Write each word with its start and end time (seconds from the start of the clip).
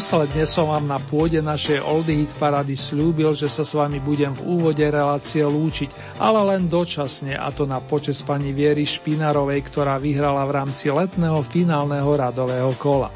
Posledne 0.00 0.48
som 0.48 0.72
vám 0.72 0.88
na 0.88 0.96
pôde 0.96 1.44
našej 1.44 1.84
Oldie 1.84 2.24
Hit 2.24 2.32
Parady 2.40 2.72
slúbil, 2.72 3.36
že 3.36 3.52
sa 3.52 3.68
s 3.68 3.76
vami 3.76 4.00
budem 4.00 4.32
v 4.32 4.48
úvode 4.48 4.80
relácie 4.80 5.44
lúčiť, 5.44 6.16
ale 6.16 6.40
len 6.40 6.72
dočasne 6.72 7.36
a 7.36 7.52
to 7.52 7.68
na 7.68 7.84
počas 7.84 8.24
pani 8.24 8.56
Viery 8.56 8.88
Špinarovej, 8.88 9.60
ktorá 9.60 10.00
vyhrala 10.00 10.48
v 10.48 10.56
rámci 10.56 10.88
letného 10.88 11.44
finálneho 11.44 12.08
radového 12.16 12.72
kola. 12.80 13.12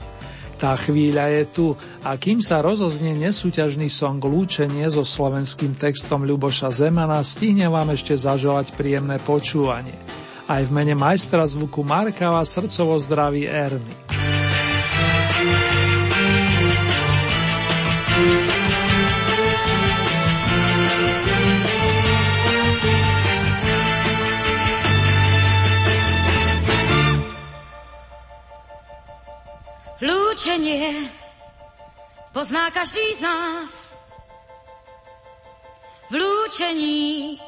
Tá 0.60 0.76
chvíľa 0.76 1.32
je 1.32 1.44
tu 1.48 1.66
a 2.04 2.20
kým 2.20 2.44
sa 2.44 2.60
rozoznie 2.60 3.16
nesúťažný 3.16 3.88
song 3.88 4.20
Lúčenie 4.20 4.84
so 4.92 5.08
slovenským 5.08 5.80
textom 5.80 6.28
Ľuboša 6.28 6.68
Zemana, 6.68 7.24
stihne 7.24 7.64
vám 7.72 7.96
ešte 7.96 8.12
zaželať 8.12 8.76
príjemné 8.76 9.16
počúvanie. 9.24 9.96
Aj 10.44 10.60
v 10.60 10.68
mene 10.68 10.92
majstra 10.92 11.48
zvuku 11.48 11.80
Marka 11.80 12.28
vás 12.28 12.52
srdcovo 12.52 13.00
zdraví 13.00 13.48
Erny. 13.48 14.03
Lúčenie 30.44 31.08
pozná 32.36 32.68
každý 32.68 33.16
z 33.16 33.24
nás. 33.24 33.96
V 36.12 36.20
lúčení 36.20 37.40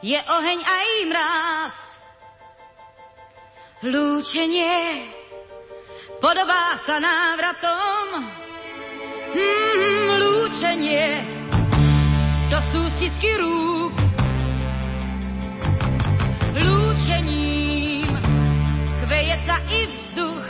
je 0.00 0.16
oheň 0.16 0.60
aj 0.64 0.88
mráz. 1.12 1.76
Lúčenie 3.84 5.12
podobá 6.24 6.72
sa 6.80 7.04
návratom. 7.04 8.24
Mm, 9.36 10.08
lúčenie 10.24 11.20
do 12.48 12.58
sústisky 12.64 13.28
rúk. 13.36 13.92
Lúčením 16.64 18.08
kveje 19.04 19.36
sa 19.44 19.60
i 19.68 19.80
vzduch 19.84 20.49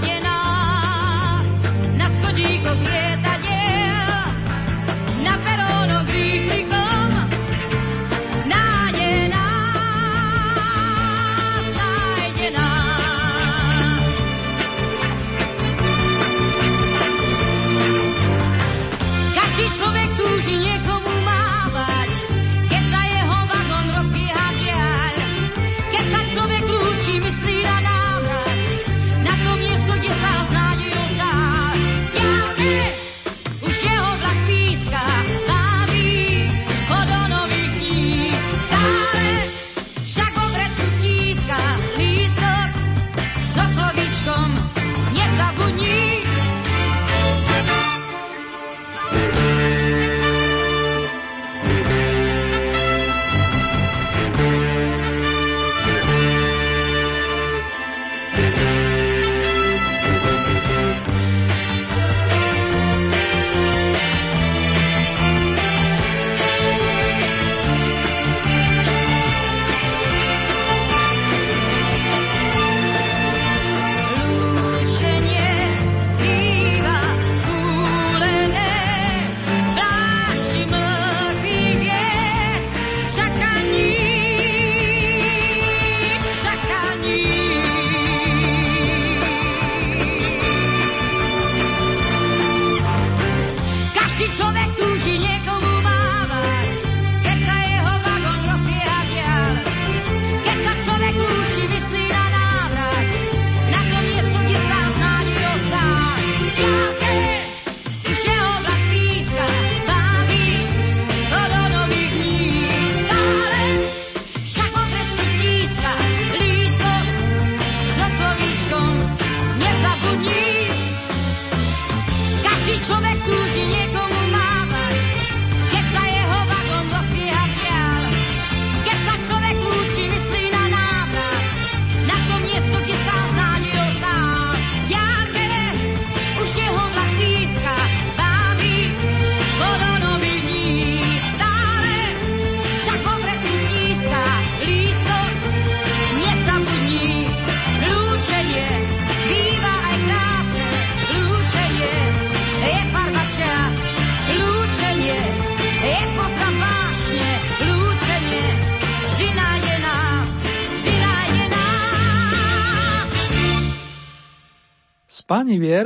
nájde 0.00 0.57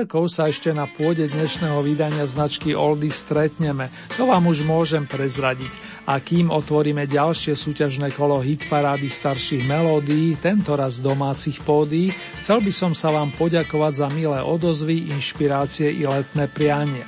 Vierkou 0.02 0.26
sa 0.26 0.50
ešte 0.50 0.74
na 0.74 0.90
pôde 0.90 1.30
dnešného 1.30 1.78
vydania 1.78 2.26
značky 2.26 2.74
Oldy 2.74 3.06
stretneme, 3.06 3.86
to 4.18 4.26
vám 4.26 4.50
už 4.50 4.66
môžem 4.66 5.06
prezradiť. 5.06 5.70
A 6.10 6.18
kým 6.18 6.50
otvoríme 6.50 7.06
ďalšie 7.06 7.54
súťažné 7.54 8.10
kolo 8.10 8.42
hitparády 8.42 9.06
starších 9.06 9.62
melódií, 9.62 10.34
tentoraz 10.42 10.98
domácich 10.98 11.62
pódií, 11.62 12.10
chcel 12.42 12.66
by 12.66 12.72
som 12.74 12.98
sa 12.98 13.14
vám 13.14 13.30
poďakovať 13.38 13.92
za 13.94 14.08
milé 14.10 14.42
odozvy, 14.42 15.06
inšpirácie 15.14 15.94
i 15.94 16.02
letné 16.02 16.50
priania. 16.50 17.06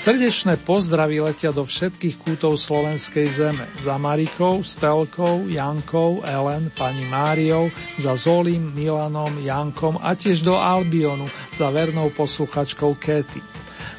Srdečné 0.00 0.56
pozdravy 0.64 1.20
letia 1.20 1.52
do 1.52 1.60
všetkých 1.60 2.24
kútov 2.24 2.56
slovenskej 2.56 3.36
zeme. 3.36 3.68
Za 3.76 4.00
Marikou, 4.00 4.64
Stelkou, 4.64 5.44
Jankou, 5.44 6.24
Ellen, 6.24 6.72
pani 6.72 7.04
Máriou, 7.04 7.68
za 8.00 8.16
Zolim, 8.16 8.72
Milanom, 8.72 9.36
Jankom 9.44 10.00
a 10.00 10.16
tiež 10.16 10.40
do 10.40 10.56
Albionu 10.56 11.28
za 11.52 11.68
vernou 11.68 12.08
posluchačkou 12.16 12.96
Kety. 12.96 13.44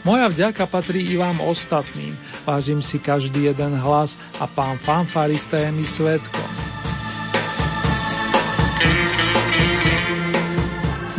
Moja 0.01 0.25
vďaka 0.25 0.65
patrí 0.65 1.06
i 1.06 1.21
vám 1.21 1.38
ostatným. 1.45 2.18
Vážim 2.50 2.81
si 2.81 2.98
každý 2.98 3.53
jeden 3.53 3.77
hlas 3.77 4.18
a 4.42 4.50
pán 4.50 4.81
fanfarista 4.81 5.62
je 5.62 5.69
mi 5.69 5.86
svetkom. 5.86 6.80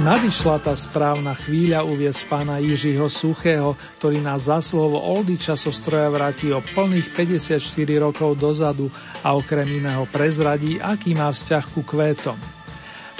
Nadišla 0.02 0.58
tá 0.58 0.75
správna 0.75 1.31
chvíľa 1.31 1.87
uviez 1.87 2.26
pána 2.26 2.58
Jiřího 2.58 3.06
Suchého, 3.06 3.78
ktorý 4.02 4.19
nás 4.19 4.50
za 4.50 4.58
slovo 4.58 4.99
Oldy 4.99 5.38
časostroja 5.38 6.10
vráti 6.10 6.50
o 6.50 6.58
plných 6.58 7.14
54 7.14 7.62
rokov 8.02 8.34
dozadu 8.34 8.90
a 9.22 9.38
okrem 9.38 9.78
iného 9.78 10.02
prezradí, 10.10 10.82
aký 10.82 11.14
má 11.14 11.31
vzťah 11.31 11.64
ku 11.70 11.87
kvétom. 11.87 12.34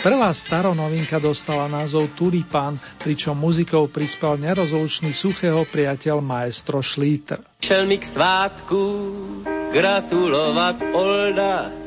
Prvá 0.03 0.35
staronovinka 0.35 1.23
dostala 1.23 1.71
názov 1.71 2.19
Tulipán, 2.19 2.75
pričom 2.99 3.39
muzikou 3.39 3.87
prispel 3.87 4.43
nerozlučný 4.43 5.15
Suchého 5.15 5.63
priateľ 5.63 6.19
maestro 6.19 6.83
Šlíter. 6.83 7.63
Šel 7.63 7.87
mi 7.87 8.03
k 8.03 8.11
svátku 8.11 8.83
gratulovat 9.71 10.83
Olda, 10.91 11.82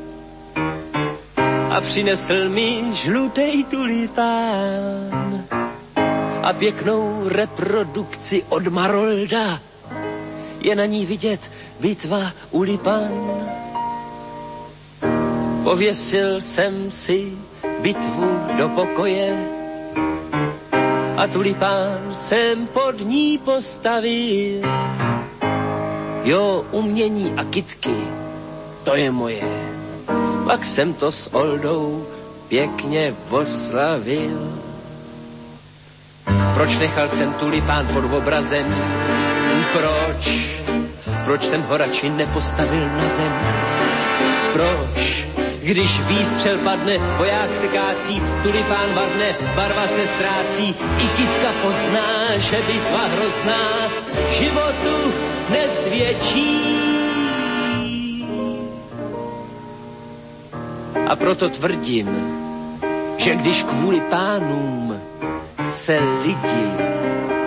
a 1.76 1.82
přinesl 1.82 2.50
mi 2.50 2.84
žlutej 2.94 3.64
tulipán 3.64 5.44
a 6.44 6.54
pěknou 6.54 7.30
reprodukci 7.30 8.44
od 8.50 8.68
Marolda. 8.68 9.60
Je 10.60 10.76
na 10.76 10.86
ní 10.86 11.06
vidět 11.06 11.52
bitva 11.80 12.32
u 12.52 12.62
Lipan. 12.62 13.12
Pověsil 15.64 16.42
jsem 16.42 16.92
si 16.92 17.32
bitvu 17.82 18.40
do 18.58 18.70
pokoje 18.70 19.48
a 21.18 21.28
tulipán 21.28 22.16
jsem 22.16 22.68
pod 22.68 23.00
ní 23.00 23.38
postavil. 23.38 24.62
Jo, 26.24 26.66
umění 26.72 27.34
a 27.38 27.44
kitky, 27.44 27.96
to 28.84 28.96
je 28.96 29.12
moje 29.12 29.75
pak 30.46 30.66
jsem 30.66 30.94
to 30.94 31.12
s 31.12 31.34
Oldou 31.34 32.06
pěkně 32.48 33.16
oslavil. 33.30 34.62
Proč 36.54 36.78
nechal 36.78 37.08
jsem 37.08 37.34
tulipán 37.34 37.88
pod 37.88 38.06
obrazem? 38.18 38.66
Proč? 39.74 40.54
Proč 41.26 41.44
jsem 41.44 41.62
ho 41.62 41.78
radši 41.78 42.10
nepostavil 42.10 42.88
na 42.88 43.10
zem? 43.10 43.34
Proč? 44.54 45.26
Když 45.62 46.00
výstřel 46.00 46.58
padne, 46.58 46.98
voják 47.18 47.56
se 47.56 47.68
kácí, 47.68 48.22
tulipán 48.44 48.94
vadne, 48.94 49.36
barva 49.56 49.88
se 49.88 50.08
ztrácí, 50.08 50.76
i 50.98 51.08
kytka 51.08 51.52
pozná, 51.62 52.38
že 52.38 52.58
bitva 52.68 53.06
hrozná 53.06 53.90
životu 54.32 55.14
nesvědčí. 55.50 56.95
A 61.08 61.16
proto 61.16 61.50
tvrdím, 61.50 62.10
že 63.18 63.36
když 63.36 63.64
kvůli 63.64 64.02
pánům 64.02 65.02
se 65.70 66.00
lidi 66.22 66.68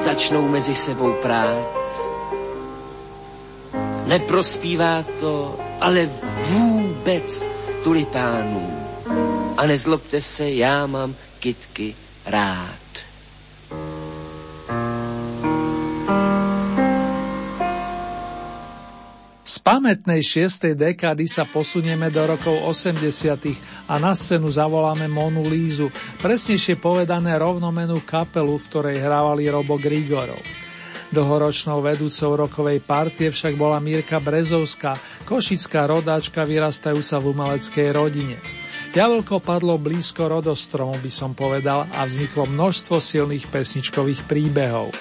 začnou 0.04 0.48
mezi 0.48 0.74
sebou 0.74 1.12
prát, 1.22 1.66
neprospívá 4.06 5.04
to 5.20 5.58
ale 5.80 6.10
vůbec 6.48 7.50
tulipánům. 7.84 8.78
A 9.56 9.66
nezlobte 9.66 10.20
se, 10.20 10.50
já 10.50 10.86
mám 10.86 11.14
kitky 11.38 11.94
rád. 12.26 12.87
Z 19.48 19.64
pamätnej 19.64 20.20
šiestej 20.20 20.76
dekády 20.76 21.24
sa 21.24 21.48
posunieme 21.48 22.12
do 22.12 22.20
rokov 22.20 22.52
80. 22.68 23.88
a 23.88 23.96
na 23.96 24.12
scénu 24.12 24.44
zavoláme 24.44 25.08
Monu 25.08 25.48
Lízu, 25.48 25.88
presnejšie 26.20 26.76
povedané 26.76 27.32
rovnomenú 27.40 28.04
kapelu, 28.04 28.60
v 28.60 28.66
ktorej 28.68 29.00
hrávali 29.00 29.48
Robo 29.48 29.80
Grigorov. 29.80 30.44
Dlhoročnou 31.16 31.80
vedúcou 31.80 32.36
rokovej 32.36 32.84
partie 32.84 33.32
však 33.32 33.56
bola 33.56 33.80
Mírka 33.80 34.20
Brezovská, 34.20 35.00
košická 35.24 35.88
rodáčka 35.88 36.44
vyrastajúca 36.44 37.16
v 37.16 37.32
umeleckej 37.32 37.88
rodine. 37.96 38.36
Jablko 38.92 39.40
padlo 39.40 39.80
blízko 39.80 40.28
rodostromu, 40.28 40.92
by 41.00 41.08
som 41.08 41.32
povedal, 41.32 41.88
a 41.96 42.04
vzniklo 42.04 42.44
množstvo 42.44 43.00
silných 43.00 43.48
pesničkových 43.48 44.28
príbehov. 44.28 44.92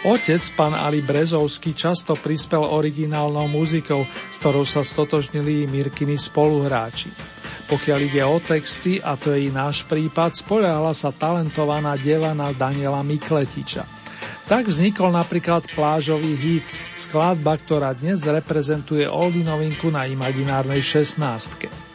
Otec, 0.00 0.40
pán 0.56 0.72
Ali 0.72 1.04
Brezovský, 1.04 1.76
často 1.76 2.16
prispel 2.16 2.64
originálnou 2.64 3.44
muzikou, 3.52 4.08
s 4.32 4.40
ktorou 4.40 4.64
sa 4.64 4.80
stotožnili 4.80 5.60
i 5.60 5.68
Mirkiny 5.68 6.16
spoluhráči. 6.16 7.12
Pokiaľ 7.68 7.98
ide 8.08 8.24
o 8.24 8.40
texty, 8.40 8.96
a 8.96 9.20
to 9.20 9.36
je 9.36 9.46
i 9.46 9.50
náš 9.52 9.84
prípad, 9.84 10.32
spoľahala 10.32 10.96
sa 10.96 11.12
talentovaná 11.12 12.00
devana 12.00 12.48
Daniela 12.56 13.04
Mikletiča. 13.04 13.84
Tak 14.48 14.72
vznikol 14.72 15.12
napríklad 15.12 15.68
plážový 15.76 16.32
hit, 16.32 16.66
skladba, 16.96 17.60
ktorá 17.60 17.92
dnes 17.92 18.24
reprezentuje 18.24 19.04
oldy 19.04 19.44
novinku 19.44 19.92
na 19.92 20.08
imaginárnej 20.08 20.80
16. 20.80 21.89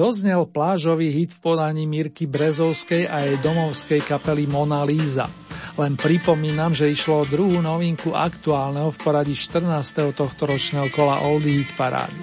Doznel 0.00 0.48
plážový 0.48 1.12
hit 1.12 1.36
v 1.36 1.52
podaní 1.52 1.84
Mirky 1.84 2.24
Brezovskej 2.24 3.04
a 3.04 3.20
jej 3.20 3.36
domovskej 3.36 4.00
kapely 4.00 4.48
Mona 4.48 4.80
Lisa. 4.80 5.28
Len 5.76 5.92
pripomínam, 6.00 6.72
že 6.72 6.88
išlo 6.88 7.20
o 7.20 7.28
druhú 7.28 7.60
novinku 7.60 8.16
aktuálneho 8.16 8.88
v 8.88 8.96
poradí 8.96 9.36
14. 9.36 10.16
tohto 10.16 10.48
ročného 10.48 10.88
kola 10.88 11.20
Oldie 11.20 11.60
Hit 11.60 11.76
Parády. 11.76 12.16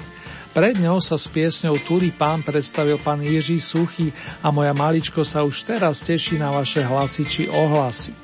Pred 0.57 0.81
ňou 0.81 0.97
sa 0.97 1.21
s 1.21 1.29
piesňou 1.29 1.77
Turi 1.85 2.09
pán 2.09 2.41
predstavil 2.41 2.97
pán 2.97 3.21
Jiří 3.21 3.61
Suchy 3.61 4.09
a 4.41 4.49
moja 4.49 4.73
maličko 4.73 5.21
sa 5.21 5.45
už 5.45 5.69
teraz 5.69 6.01
teší 6.01 6.41
na 6.41 6.49
vaše 6.49 6.81
hlasy 6.81 7.29
či 7.29 7.43
ohlasy. 7.45 8.17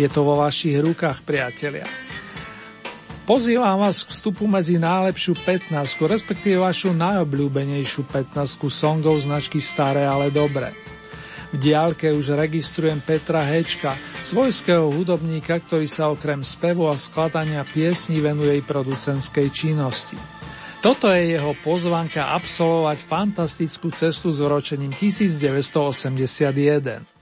Je 0.00 0.08
to 0.08 0.24
vo 0.24 0.40
vašich 0.40 0.80
rukách, 0.80 1.28
priatelia. 1.28 2.07
Pozývam 3.28 3.84
vás 3.84 4.00
k 4.00 4.08
vstupu 4.08 4.48
medzi 4.48 4.80
najlepšiu 4.80 5.36
15, 5.44 5.76
respektíve 6.00 6.64
vašu 6.64 6.96
najobľúbenejšiu 6.96 8.08
15 8.08 8.56
songov 8.72 9.20
značky 9.20 9.60
Staré, 9.60 10.08
ale 10.08 10.32
dobré. 10.32 10.72
V 11.52 11.60
diálke 11.60 12.08
už 12.08 12.32
registrujem 12.32 13.04
Petra 13.04 13.44
Hečka, 13.44 14.00
svojského 14.24 14.88
hudobníka, 14.88 15.60
ktorý 15.60 15.84
sa 15.84 16.08
okrem 16.08 16.40
spevu 16.40 16.88
a 16.88 16.96
skladania 16.96 17.68
piesní 17.68 18.16
venuje 18.24 18.56
i 18.56 18.64
producentskej 18.64 19.52
činnosti. 19.52 20.16
Toto 20.80 21.12
je 21.12 21.36
jeho 21.36 21.52
pozvanka 21.60 22.32
absolvovať 22.32 22.96
fantastickú 23.04 23.92
cestu 23.92 24.32
s 24.32 24.40
vročením 24.40 24.96
1981. 24.96 27.17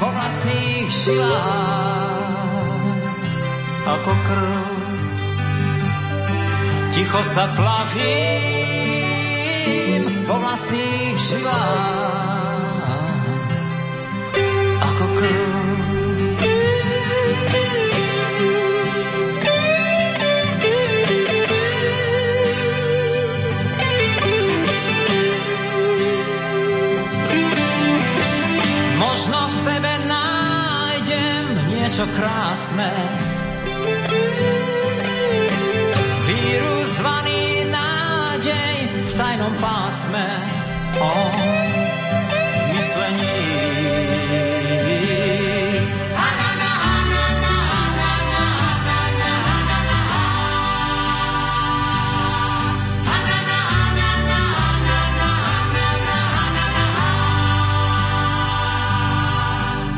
vo 0.03 0.09
vlastných 0.11 0.89
žilách 0.91 2.27
ako 3.87 4.11
krv. 4.27 4.67
Ticho 6.91 7.21
sa 7.23 7.47
plavím 7.55 8.98
po 10.29 10.37
vlastných 10.37 11.17
žilách. 11.17 12.61
Ako 14.77 15.05
krv. 15.17 15.57
Možno 29.01 29.39
v 29.49 29.53
sebe 29.57 29.93
nájdem 30.05 31.73
niečo 31.73 32.05
krásne, 32.13 32.93
časom 39.49 39.57
pásme 39.57 40.27
o 41.01 41.13
myslení. 42.73 43.37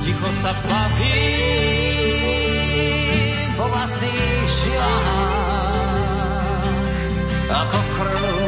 Ticho 0.02 0.30
sa 0.32 0.56
plavím 0.64 1.12
po 3.60 3.68
vlastných 3.68 4.48
žilách 4.48 5.92
ako 7.52 7.80
krv 8.00 8.41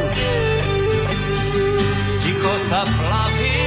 sa 2.64 2.80
plavím 2.80 3.60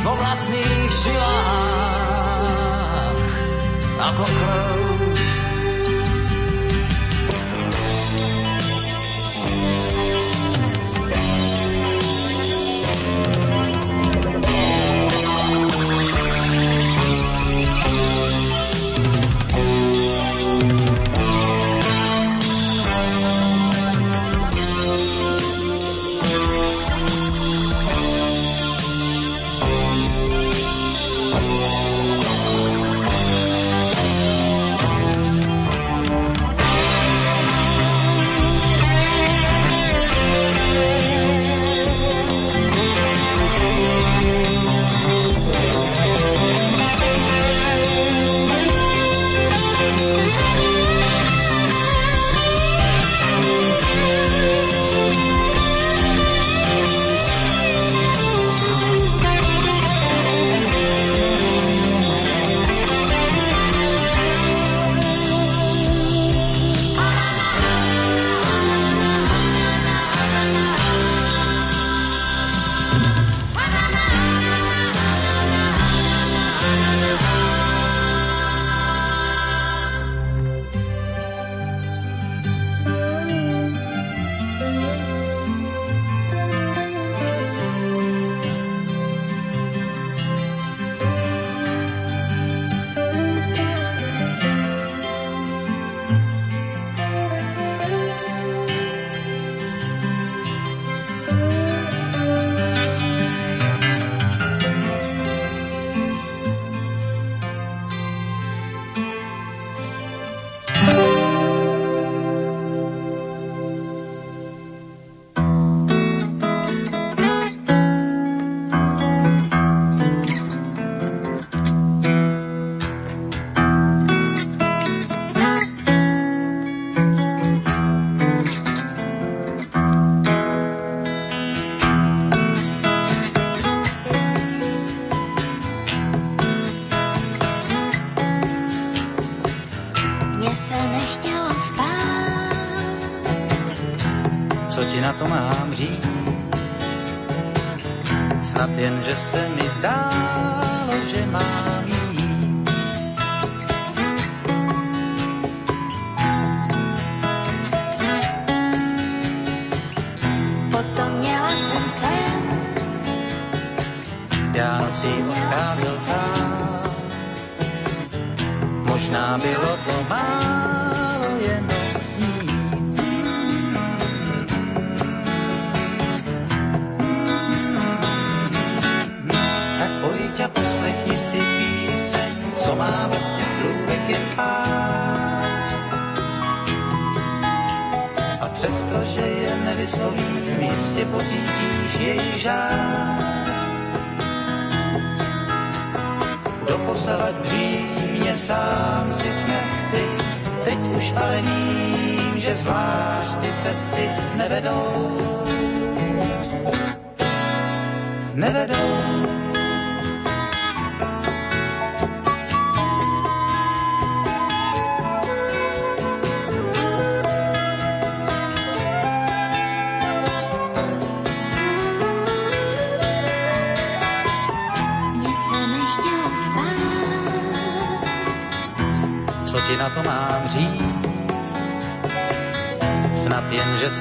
vo 0.00 0.16
vlastných 0.16 0.88
žilách, 1.04 2.48
ako 4.00 4.24
krv. 4.24 5.07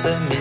Jen, 0.08 0.28
že 0.32 0.37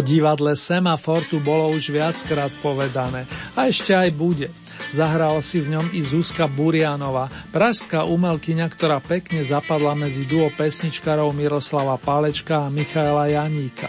Divadle 0.00 0.56
Semafor 0.58 1.24
tu 1.28 1.40
bolo 1.40 1.70
už 1.72 1.94
viackrát 1.94 2.50
povedané 2.60 3.24
a 3.54 3.68
ešte 3.68 3.94
aj 3.94 4.10
bude. 4.12 4.48
Zahrala 4.90 5.38
si 5.38 5.62
v 5.62 5.78
ňom 5.78 5.86
i 5.94 6.02
Zuzka 6.02 6.50
Burianova, 6.50 7.30
pražská 7.54 8.02
umelkyňa, 8.08 8.66
ktorá 8.72 8.98
pekne 8.98 9.44
zapadla 9.46 9.94
medzi 9.94 10.26
duo 10.26 10.50
pesničkarov 10.50 11.30
Miroslava 11.30 11.94
Pálečka 12.00 12.66
a 12.66 12.72
Michaela 12.72 13.30
Janíka. 13.30 13.86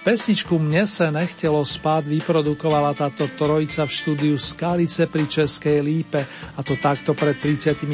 Pesničku 0.00 0.56
Mne 0.56 0.88
se 0.88 1.12
nechtelo 1.12 1.60
spát 1.60 2.00
vyprodukovala 2.08 2.96
táto 2.96 3.28
trojica 3.36 3.84
v 3.84 3.92
štúdiu 3.92 4.36
Skalice 4.40 5.04
pri 5.04 5.28
Českej 5.28 5.84
Lípe, 5.84 6.24
a 6.56 6.60
to 6.64 6.80
takto 6.80 7.12
pred 7.12 7.36
35 7.36 7.84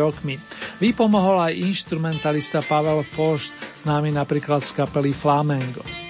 rokmi. 0.00 0.40
Vypomohol 0.80 1.52
aj 1.52 1.60
instrumentalista 1.60 2.64
Pavel 2.64 3.04
Forst, 3.04 3.52
známy 3.84 4.16
napríklad 4.16 4.64
z 4.64 4.72
kapely 4.72 5.12
Flamengo. 5.12 6.03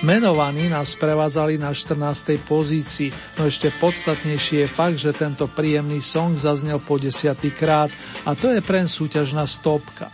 Menovaní 0.00 0.72
nás 0.72 0.96
prevádzali 0.96 1.60
na 1.60 1.76
14. 1.76 2.40
pozícii, 2.48 3.12
no 3.36 3.44
ešte 3.44 3.68
podstatnejší 3.68 4.64
je 4.64 4.68
fakt, 4.68 4.96
že 4.96 5.12
tento 5.12 5.44
príjemný 5.44 6.00
song 6.00 6.40
zaznel 6.40 6.80
po 6.80 6.96
desiatý 6.96 7.52
krát 7.52 7.92
a 8.24 8.32
to 8.32 8.48
je 8.48 8.64
pre 8.64 8.88
súťažná 8.88 9.44
stopka. 9.44 10.08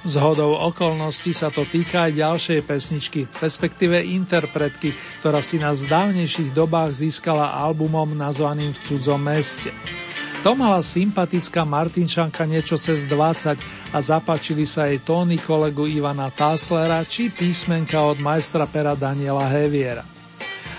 Z 0.00 0.16
hodou 0.16 0.56
okolností 0.56 1.36
sa 1.36 1.52
to 1.52 1.68
týka 1.68 2.08
aj 2.08 2.16
ďalšej 2.16 2.60
pesničky, 2.64 3.20
respektíve 3.36 4.00
interpretky, 4.00 4.96
ktorá 5.20 5.44
si 5.44 5.60
nás 5.60 5.84
v 5.84 5.92
dávnejších 5.92 6.56
dobách 6.56 7.04
získala 7.04 7.52
albumom 7.60 8.16
nazvaným 8.16 8.72
V 8.72 8.80
cudzom 8.88 9.20
meste. 9.20 9.68
To 10.40 10.56
mala 10.56 10.80
sympatická 10.80 11.68
Martinčanka 11.68 12.48
niečo 12.48 12.80
cez 12.80 13.04
20 13.04 13.60
a 13.92 13.98
zapáčili 14.00 14.64
sa 14.64 14.88
jej 14.88 14.96
tóny 15.04 15.36
kolegu 15.36 15.84
Ivana 15.84 16.32
Táslera 16.32 17.04
či 17.04 17.28
písmenka 17.28 18.00
od 18.00 18.24
majstra 18.24 18.64
pera 18.64 18.96
Daniela 18.96 19.44
Heviera. 19.52 20.00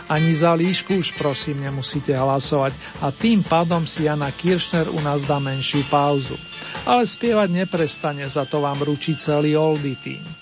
Ani 0.09 0.33
za 0.33 0.57
líšku 0.57 0.97
už 0.97 1.13
prosím 1.13 1.61
nemusíte 1.61 2.09
hlasovať 2.09 2.73
a 3.05 3.13
tým 3.13 3.45
pádom 3.45 3.85
si 3.85 4.09
Jana 4.09 4.33
Kiršner 4.33 4.89
u 4.89 4.97
nás 4.97 5.21
dá 5.29 5.37
menšiu 5.37 5.85
pauzu. 5.93 6.33
Ale 6.81 7.05
spievať 7.05 7.53
neprestane, 7.53 8.25
za 8.25 8.49
to 8.49 8.65
vám 8.65 8.81
ručí 8.81 9.13
celý 9.13 9.53
Oldy 9.53 9.93
tým. 9.93 10.40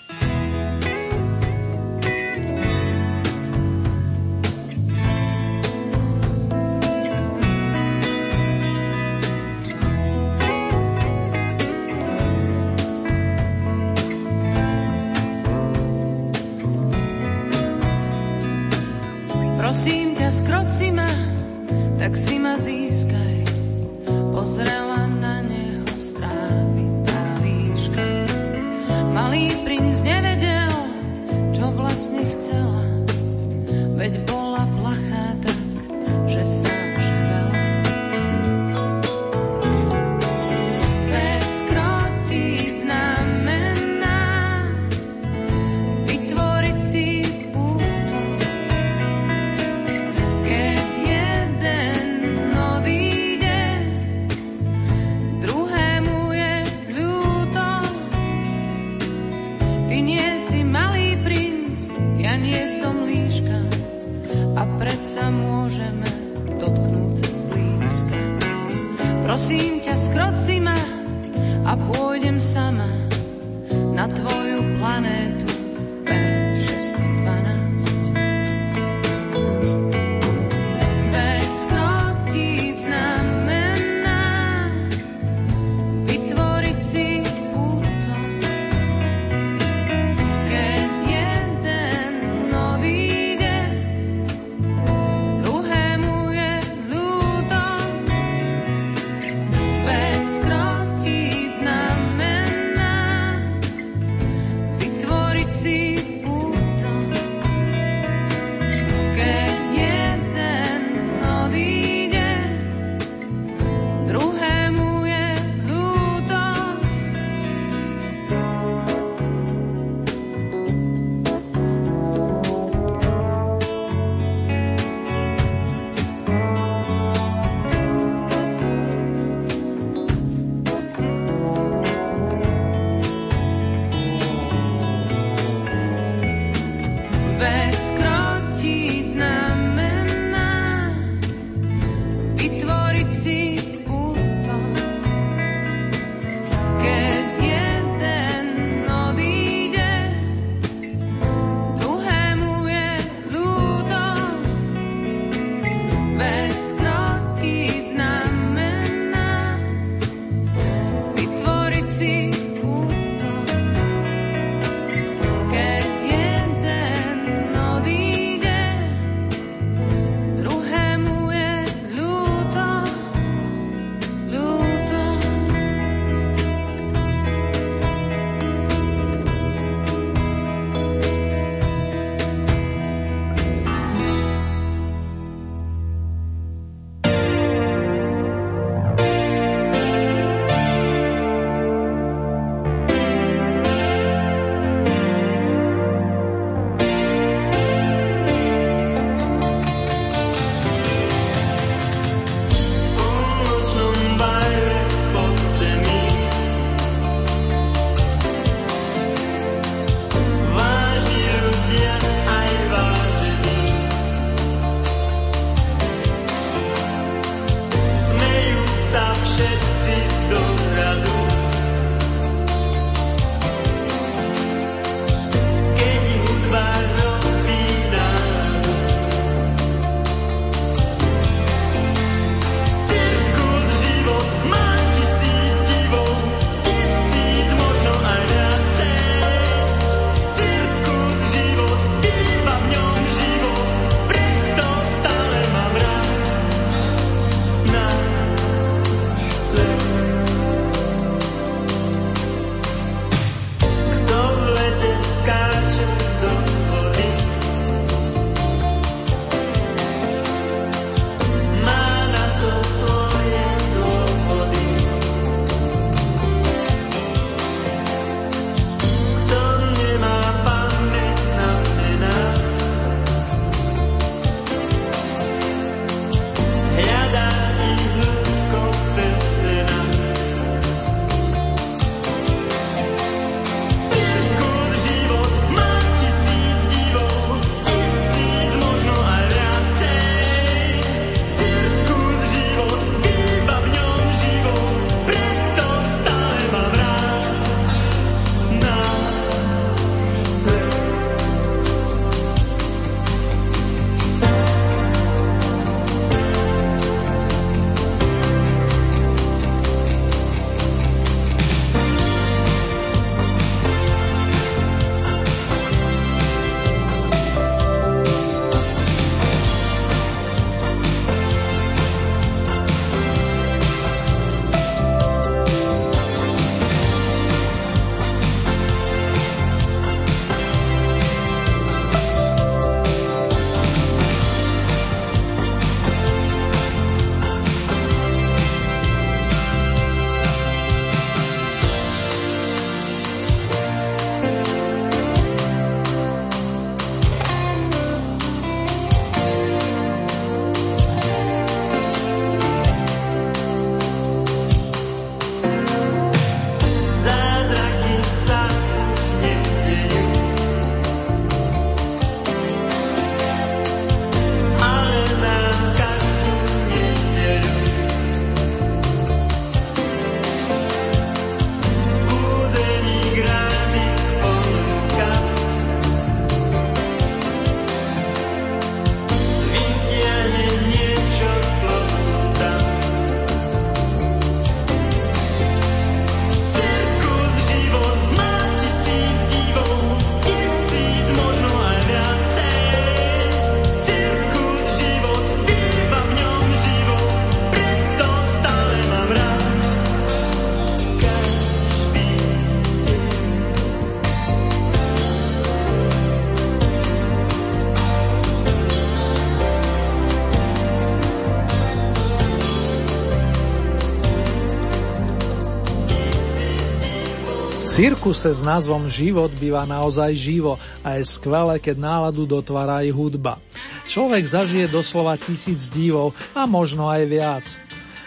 Cirkuse 418.00 418.32
s 418.32 418.40
názvom 418.40 418.88
Život 418.88 419.28
býva 419.36 419.68
naozaj 419.68 420.16
živo 420.16 420.56
a 420.80 420.96
je 420.96 421.04
skvelé, 421.04 421.60
keď 421.60 421.76
náladu 421.76 422.24
dotvára 422.24 422.80
aj 422.80 422.96
hudba. 422.96 423.36
Človek 423.84 424.24
zažije 424.24 424.72
doslova 424.72 425.20
tisíc 425.20 425.68
divov 425.68 426.16
a 426.32 426.48
možno 426.48 426.88
aj 426.88 427.02
viac. 427.04 427.44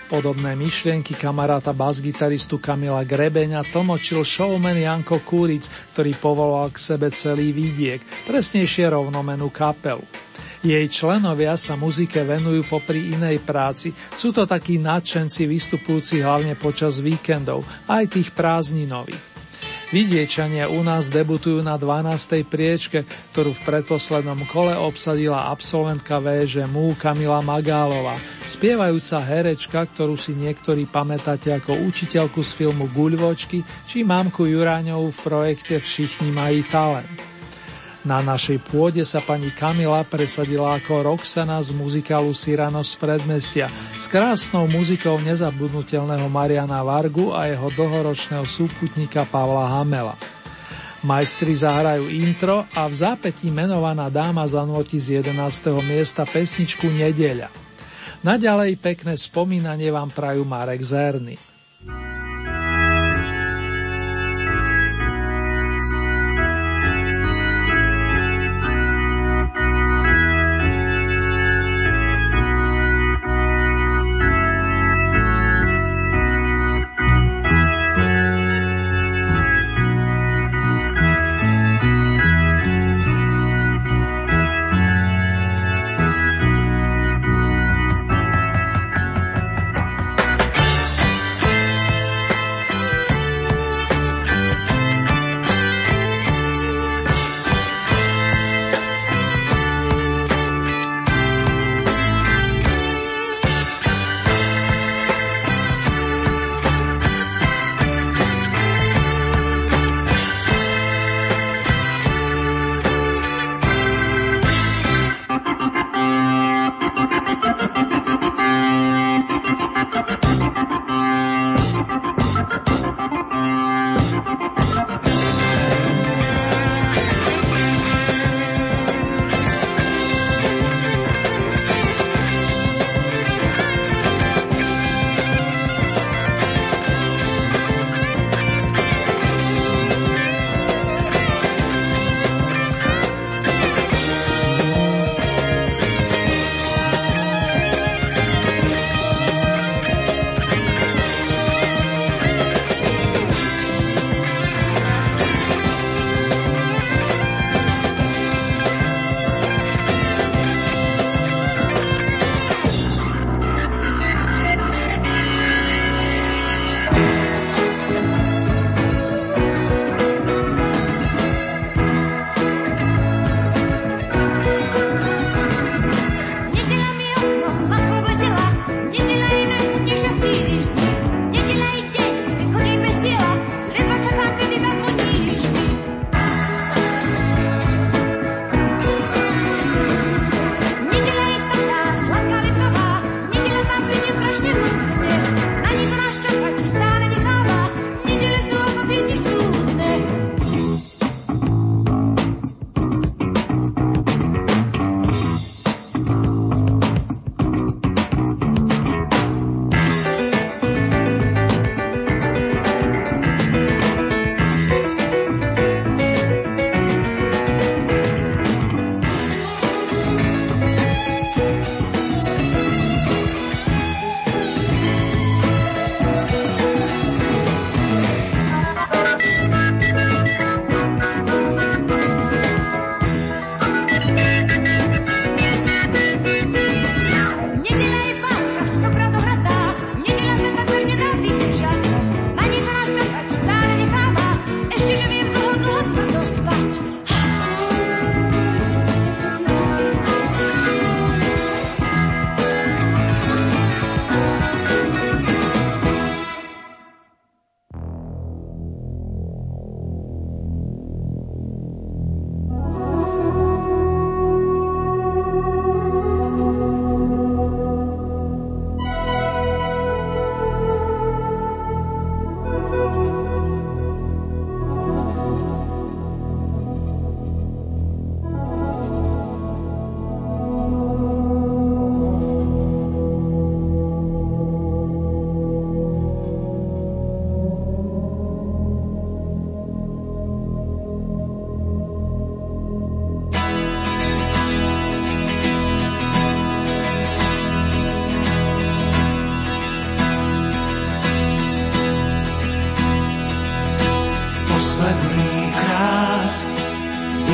Podobné 0.09 0.57
myšlienky 0.57 1.13
kamaráta 1.13 1.77
basgitaristu 1.77 2.57
Kamila 2.57 3.05
Grebeňa 3.05 3.69
tlmočil 3.69 4.25
showman 4.25 4.81
Janko 4.81 5.21
Kuric, 5.21 5.69
ktorý 5.93 6.17
povolal 6.17 6.73
k 6.73 6.81
sebe 6.81 7.13
celý 7.13 7.53
výdiek, 7.53 8.01
presnejšie 8.25 8.89
rovnomenú 8.89 9.53
kapelu. 9.53 10.01
Jej 10.65 10.89
členovia 10.89 11.53
sa 11.53 11.77
muzike 11.77 12.25
venujú 12.25 12.65
popri 12.65 13.13
inej 13.13 13.45
práci, 13.45 13.93
sú 13.93 14.33
to 14.33 14.49
takí 14.49 14.81
nadšenci 14.81 15.45
vystupujúci 15.45 16.25
hlavne 16.25 16.57
počas 16.57 16.97
víkendov, 16.97 17.61
aj 17.85 18.09
tých 18.09 18.33
prázdninových. 18.33 19.32
Vidiečania 19.93 20.73
u 20.73 20.81
nás 20.81 21.05
debutujú 21.05 21.61
na 21.61 21.77
12. 21.77 22.41
priečke, 22.49 23.05
ktorú 23.29 23.53
v 23.53 23.61
predposlednom 23.61 24.41
kole 24.49 24.73
obsadila 24.73 25.53
absolventka 25.53 26.17
VŽMU 26.17 26.97
Kamila 26.97 27.45
Magálová, 27.45 28.17
spievajúca 28.49 29.21
herečka, 29.21 29.85
ktorú 29.85 30.17
si 30.17 30.33
niektorí 30.33 30.89
pamätáte 30.89 31.53
ako 31.53 31.85
učiteľku 31.85 32.41
z 32.41 32.51
filmu 32.57 32.89
Guľvočky 32.89 33.61
či 33.85 34.01
mamku 34.01 34.49
Juráňovú 34.49 35.13
v 35.13 35.19
projekte 35.21 35.77
Všichni 35.77 36.33
mají 36.33 36.65
talent. 36.65 37.32
Na 38.03 38.19
našej 38.19 38.59
pôde 38.67 38.99
sa 39.07 39.23
pani 39.23 39.47
Kamila 39.47 40.03
presadila 40.03 40.75
ako 40.75 41.15
Roxana 41.15 41.63
z 41.63 41.71
muzikálu 41.71 42.35
Cyrano 42.35 42.83
z 42.83 42.99
predmestia 42.99 43.71
s 43.95 44.11
krásnou 44.11 44.67
muzikou 44.67 45.15
nezabudnutelného 45.23 46.27
Mariana 46.27 46.83
Vargu 46.83 47.31
a 47.31 47.47
jeho 47.47 47.71
dlhoročného 47.71 48.43
súputníka 48.43 49.23
Pavla 49.23 49.71
Hamela. 49.71 50.19
Majstri 51.07 51.55
zahrajú 51.55 52.11
intro 52.11 52.67
a 52.75 52.91
v 52.91 52.95
zápätí 52.95 53.47
menovaná 53.47 54.11
dáma 54.11 54.43
zanotí 54.51 54.99
z 54.99 55.23
11. 55.23 55.71
miesta 55.87 56.27
pesničku 56.27 56.91
Nedeľa. 56.91 57.47
Naďalej 58.19 58.83
pekné 58.83 59.15
spomínanie 59.15 59.87
vám 59.95 60.11
prajú 60.11 60.43
Marek 60.43 60.83
Zerny. 60.83 61.52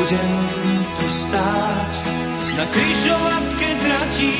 Budem 0.09 0.33
tu 0.97 1.05
stáť. 1.05 1.91
Na 2.57 2.65
križovatke 2.65 3.69
tratí, 3.85 4.35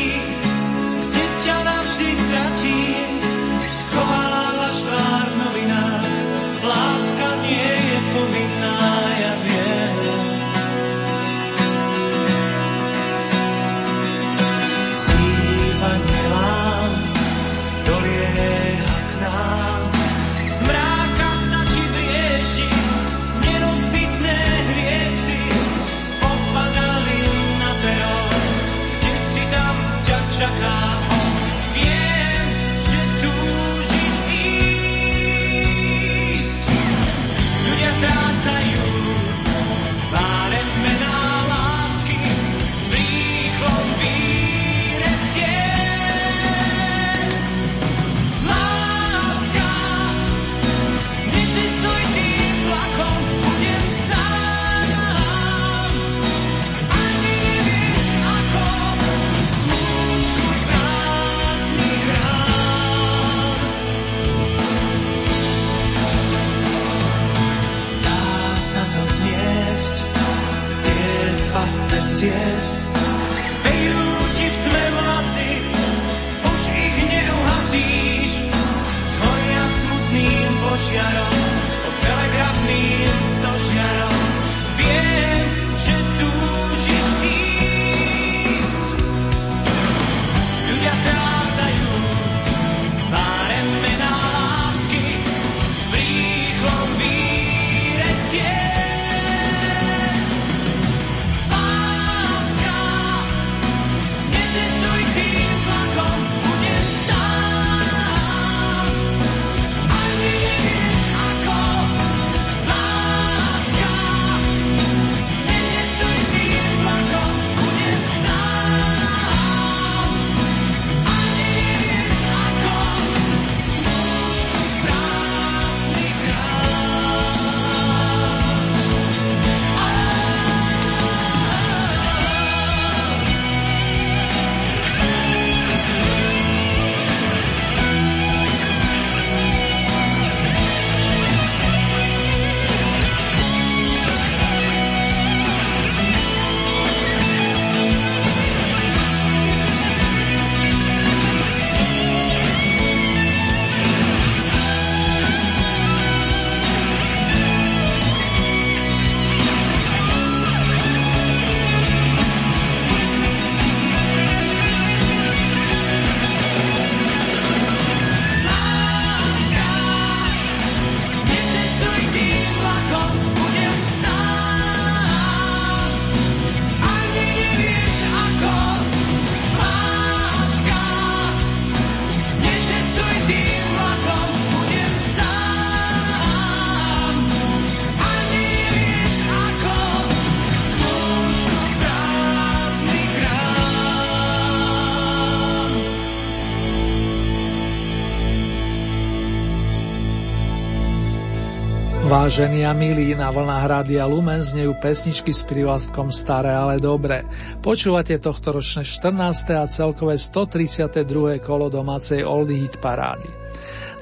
Vážení 202.19 202.67
a 202.67 202.75
milí, 202.75 203.15
na 203.15 203.31
vlnách 203.31 203.63
Rádia 203.63 204.03
Lumen 204.03 204.43
znejú 204.43 204.75
pesničky 204.83 205.31
s 205.31 205.47
prívlastkom 205.47 206.11
Staré, 206.11 206.51
ale 206.51 206.75
dobré. 206.75 207.23
Počúvate 207.63 208.19
tohto 208.19 208.59
ročné 208.59 208.83
14. 208.83 209.55
a 209.55 209.63
celkové 209.63 210.19
132. 210.19 211.39
kolo 211.39 211.71
domácej 211.71 212.27
Oldie 212.27 212.67
Hit 212.67 212.83
parády. 212.83 213.31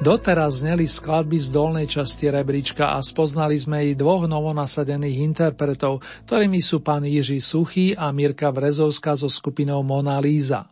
Doteraz 0.01 0.65
zneli 0.65 0.89
skladby 0.89 1.37
z 1.37 1.53
dolnej 1.53 1.85
časti 1.85 2.33
rebríčka 2.33 2.89
a 2.89 3.05
spoznali 3.05 3.53
sme 3.53 3.85
i 3.85 3.93
dvoch 3.93 4.25
novonasadených 4.25 5.21
interpretov, 5.21 6.01
ktorými 6.25 6.57
sú 6.57 6.81
pán 6.81 7.05
Jiří 7.05 7.37
Suchý 7.37 7.93
a 7.93 8.09
Mirka 8.09 8.49
Brezovská 8.49 9.13
so 9.13 9.29
skupinou 9.29 9.85
Mona 9.85 10.17
Líza. 10.17 10.65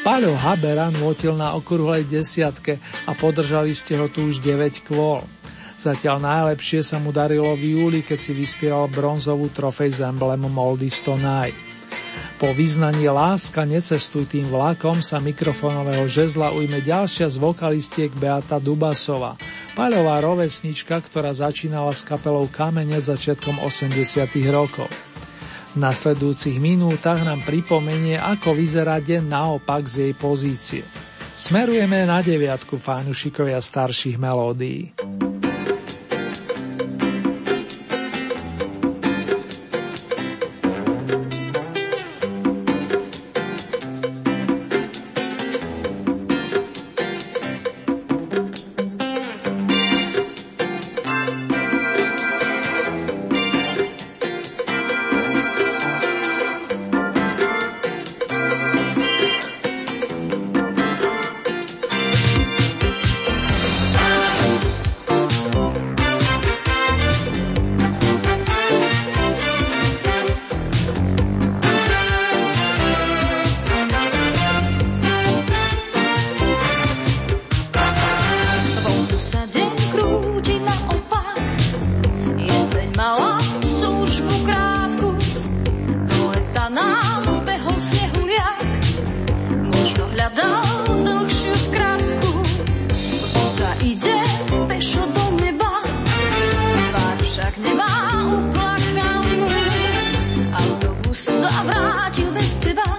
Paľo 0.00 0.32
Habera 0.32 0.88
nôtil 0.88 1.36
na 1.36 1.52
okrúhlej 1.60 2.08
desiatke 2.08 2.80
a 3.04 3.12
podržali 3.12 3.76
ste 3.76 4.00
ho 4.00 4.08
tu 4.08 4.32
už 4.32 4.40
9 4.40 4.80
kvôl. 4.88 5.33
Zatiaľ 5.84 6.16
najlepšie 6.16 6.80
sa 6.80 6.96
mu 6.96 7.12
darilo 7.12 7.52
v 7.52 7.76
júli, 7.76 8.00
keď 8.00 8.16
si 8.16 8.32
vyspieval 8.32 8.88
bronzovú 8.88 9.52
trofej 9.52 9.92
s 9.92 10.00
emblemom 10.00 10.56
Oldies 10.56 11.04
Tonight. 11.04 11.52
Po 12.40 12.56
vyznaní 12.56 13.04
Láska 13.12 13.68
necestuj 13.68 14.32
tým 14.32 14.48
vlakom 14.48 15.04
sa 15.04 15.20
mikrofónového 15.20 16.08
žezla 16.08 16.56
ujme 16.56 16.80
ďalšia 16.80 17.28
z 17.28 17.36
vokalistiek 17.36 18.08
Beata 18.16 18.56
Dubasová, 18.56 19.36
paľová 19.76 20.24
rovesnička, 20.24 21.04
ktorá 21.04 21.36
začínala 21.36 21.92
s 21.92 22.00
kapelou 22.00 22.48
Kamene 22.48 22.96
začiatkom 22.96 23.60
80 23.60 24.24
rokov. 24.48 24.88
V 25.72 25.84
nasledujúcich 25.84 26.64
minútach 26.64 27.20
nám 27.20 27.44
pripomenie, 27.44 28.16
ako 28.16 28.56
vyzerá 28.56 29.04
deň 29.04 29.28
naopak 29.28 29.84
z 29.84 30.08
jej 30.08 30.14
pozície. 30.16 30.82
Smerujeme 31.36 32.08
na 32.08 32.24
deviatku 32.24 32.80
fánušikovia 32.80 33.60
starších 33.60 34.16
melódií. 34.16 34.96
go 101.26 101.48
abacił 101.48 102.26
to 102.34 102.40
sywa. 102.42 102.93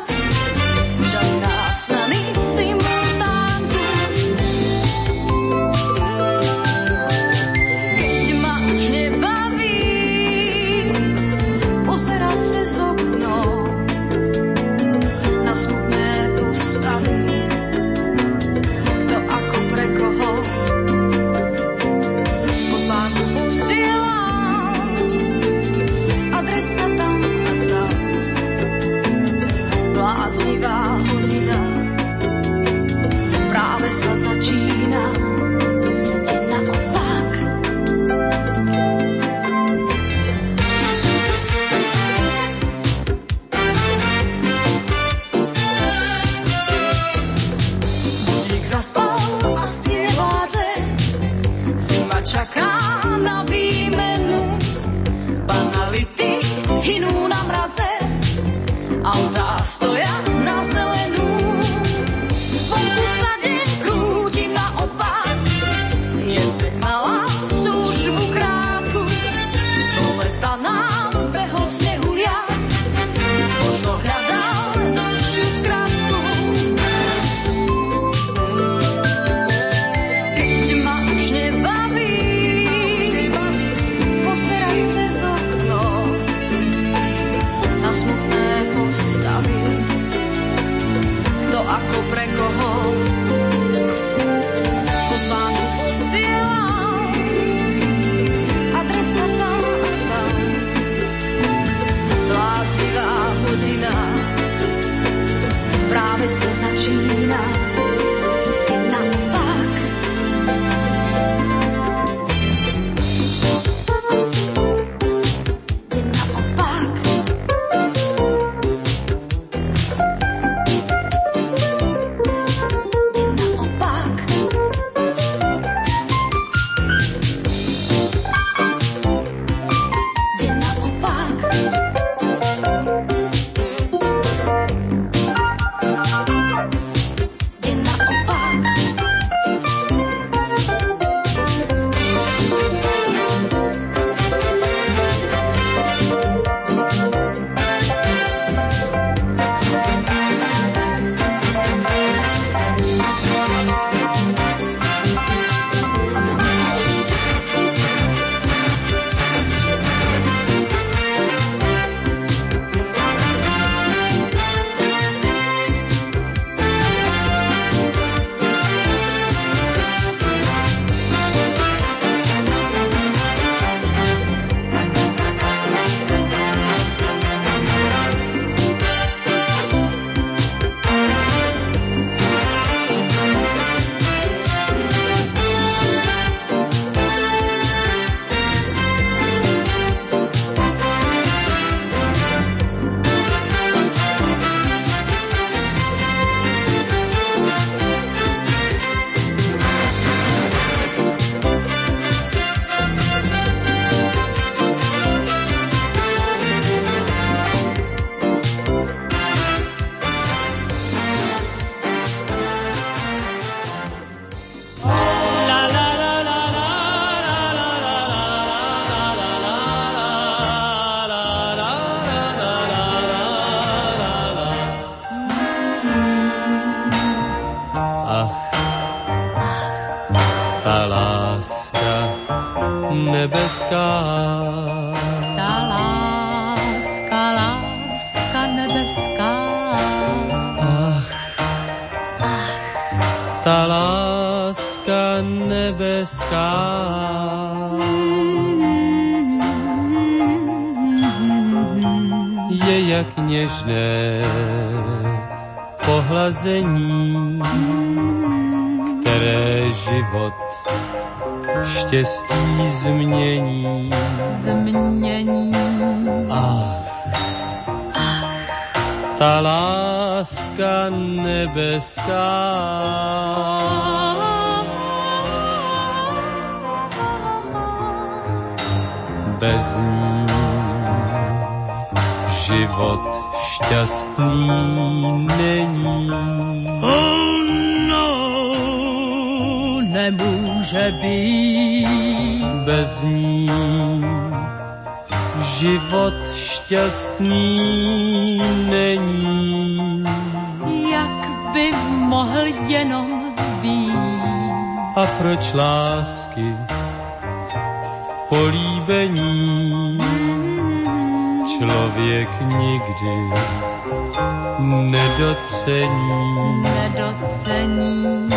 nedocení. 315.66 316.62
Nedocení. 316.62 318.30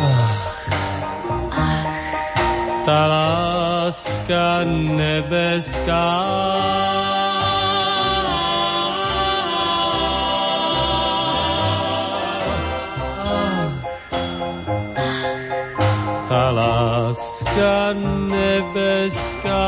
Ach, 0.00 0.68
ach. 1.50 2.84
Ta 2.86 3.06
láska 3.06 4.64
nebeská. 4.64 6.08
Ach, 13.20 13.84
ta 16.28 16.50
láska 16.50 17.92
nebeská. 18.32 19.60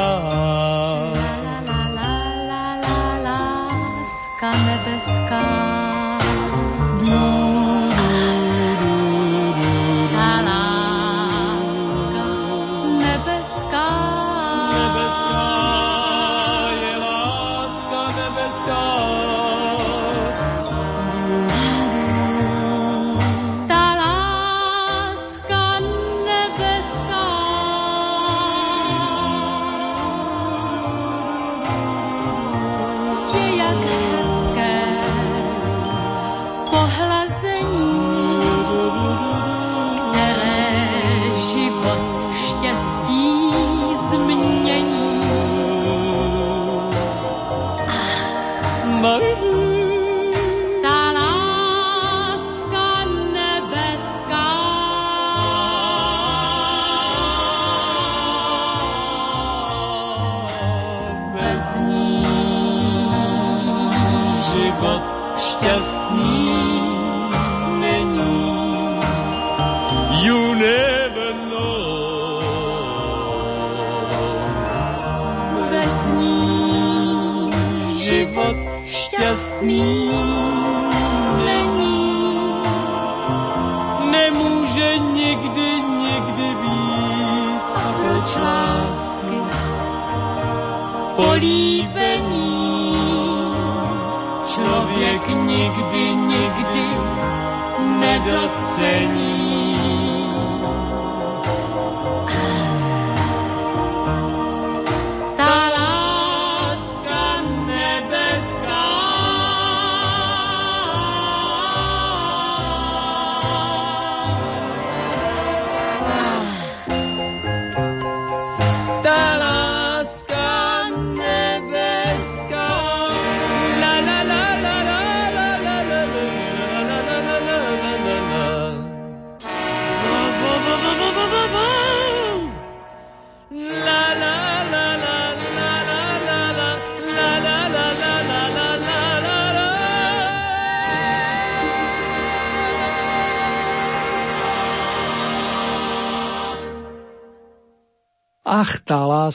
nebeská. 4.84 5.71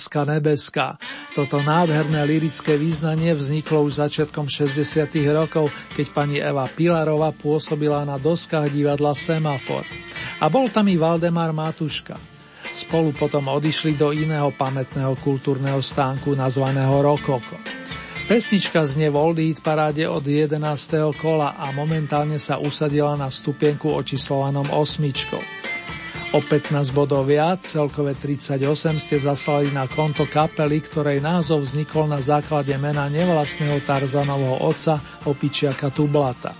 Láska 0.08 0.24
nebeská. 0.24 0.88
Toto 1.36 1.60
nádherné 1.60 2.24
lirické 2.24 2.80
význanie 2.80 3.36
vzniklo 3.36 3.84
už 3.84 3.99
začiatkom 4.08 4.47
60. 4.47 5.03
rokov, 5.36 5.68
keď 5.99 6.05
pani 6.16 6.39
Eva 6.39 6.64
Pilarova 6.72 7.36
pôsobila 7.36 8.08
na 8.08 8.16
doskách 8.16 8.72
divadla 8.72 9.12
Semafor. 9.12 9.84
A 10.39 10.47
bol 10.47 10.72
tam 10.72 10.88
i 10.88 10.95
Valdemar 10.95 11.51
Matuška. 11.51 12.16
Spolu 12.72 13.12
potom 13.20 13.51
odišli 13.51 13.99
do 13.99 14.16
iného 14.16 14.47
pamätného 14.55 15.20
kultúrneho 15.20 15.84
stánku 15.84 16.39
nazvaného 16.39 17.03
Rokoko. 17.03 17.60
Pesnička 18.32 18.88
znie 18.88 19.12
v 19.12 19.60
paráde 19.60 20.08
od 20.08 20.24
11. 20.24 20.55
kola 21.20 21.60
a 21.60 21.76
momentálne 21.76 22.39
sa 22.39 22.64
usadila 22.64 23.20
na 23.20 23.28
stupienku 23.28 23.91
očíslovanom 23.91 24.72
osmičkou. 24.72 25.43
O 26.36 26.43
15 26.43 26.91
bodov 26.91 27.32
viac, 27.32 27.63
celkové 27.63 28.11
38 28.11 28.59
ste 28.99 29.15
zaslali 29.15 29.71
na 29.71 29.88
konto 29.88 30.28
kapely, 30.28 30.84
ktorej 30.84 31.23
názov 31.23 31.63
vznikol 31.63 32.03
na 32.03 32.19
základe 32.19 32.75
mena 32.75 33.07
nevlastného 33.07 33.80
Tarzanovho 33.88 34.59
otca, 34.59 34.99
opičiaka 35.23 35.88
Tublata. 35.88 36.51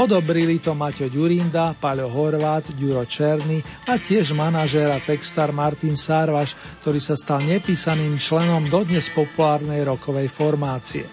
Odobrili 0.00 0.64
to 0.64 0.72
Maťo 0.72 1.12
Ďurinda, 1.12 1.76
Paľo 1.76 2.08
Horvát, 2.08 2.72
Ďuro 2.72 3.04
Černý 3.04 3.60
a 3.84 4.00
tiež 4.00 4.32
manažér 4.32 4.88
a 4.88 5.00
textár 5.00 5.52
Martin 5.52 6.00
Sárvaš, 6.00 6.56
ktorý 6.80 6.96
sa 6.96 7.20
stal 7.20 7.44
nepísaným 7.44 8.16
členom 8.16 8.64
dodnes 8.72 9.12
populárnej 9.12 9.84
rokovej 9.84 10.32
formácie. 10.32 11.04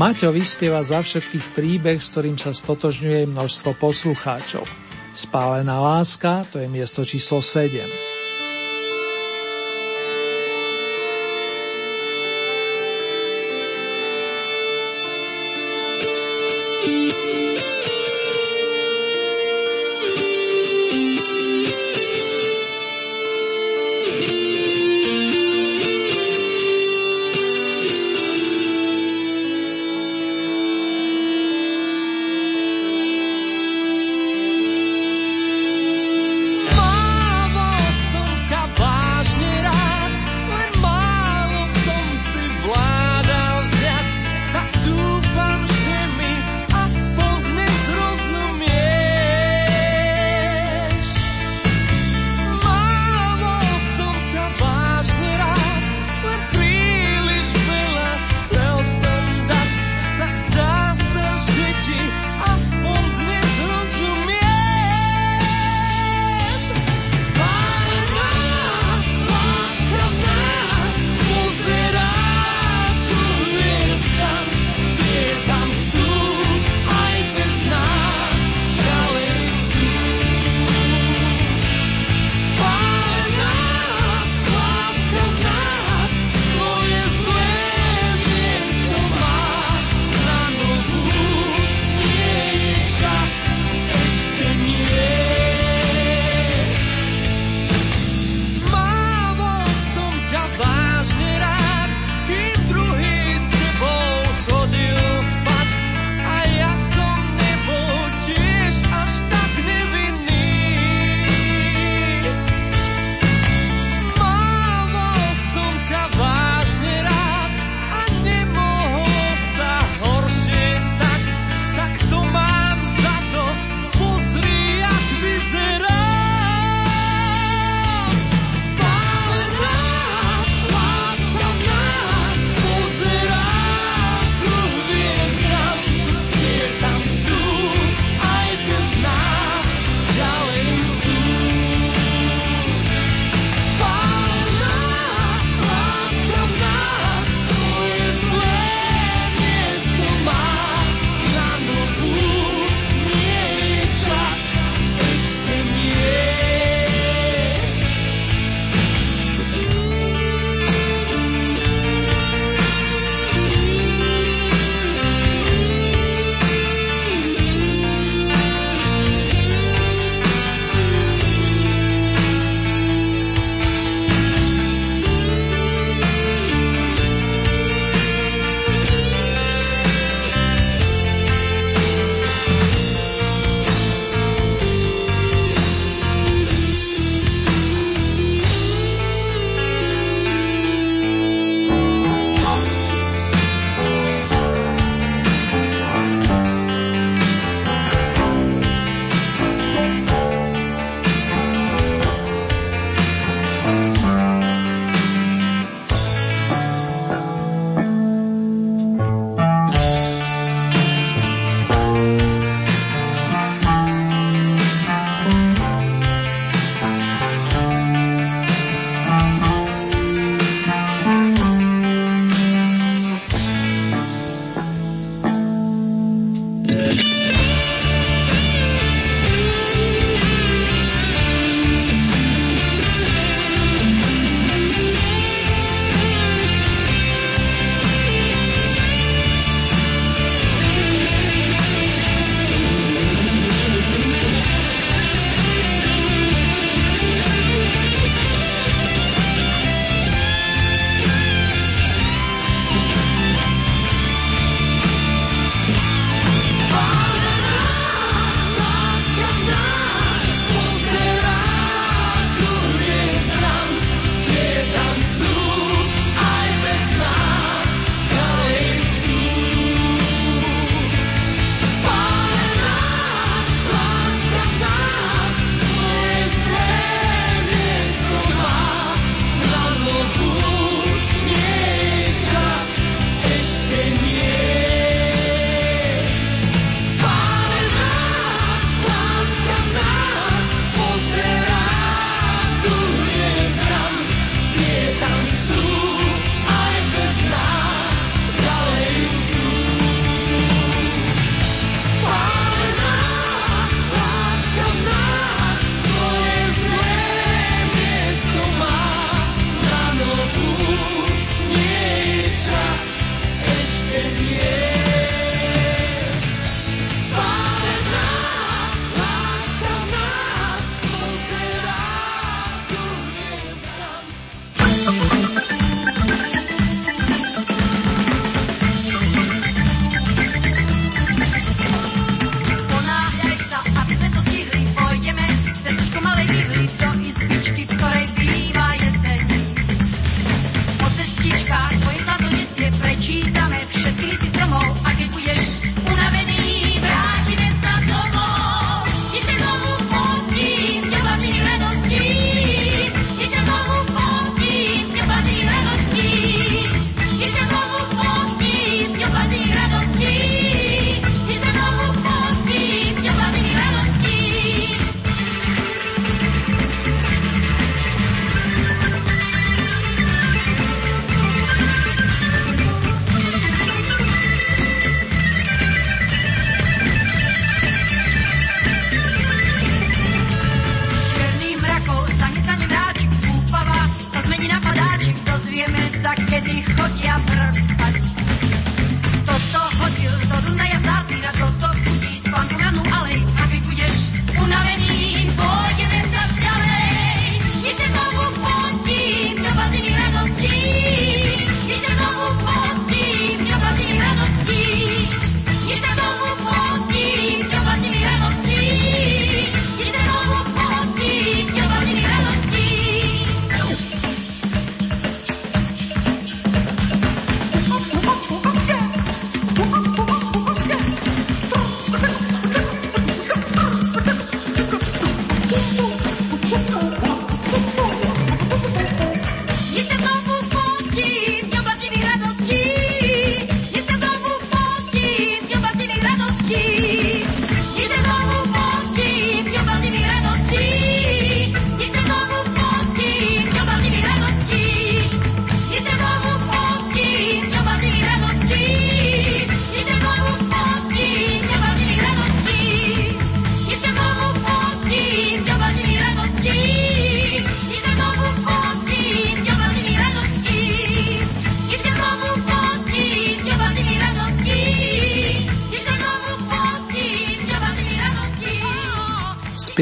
Maťo 0.00 0.32
vyspieva 0.32 0.80
za 0.80 1.04
všetkých 1.04 1.52
príbeh, 1.52 2.00
s 2.00 2.16
ktorým 2.16 2.40
sa 2.40 2.56
stotožňuje 2.56 3.28
množstvo 3.28 3.76
poslucháčov. 3.76 4.85
Spálená 5.16 5.80
láska, 5.80 6.44
to 6.52 6.60
je 6.60 6.68
miesto 6.68 7.00
číslo 7.04 7.40
7. 7.42 8.15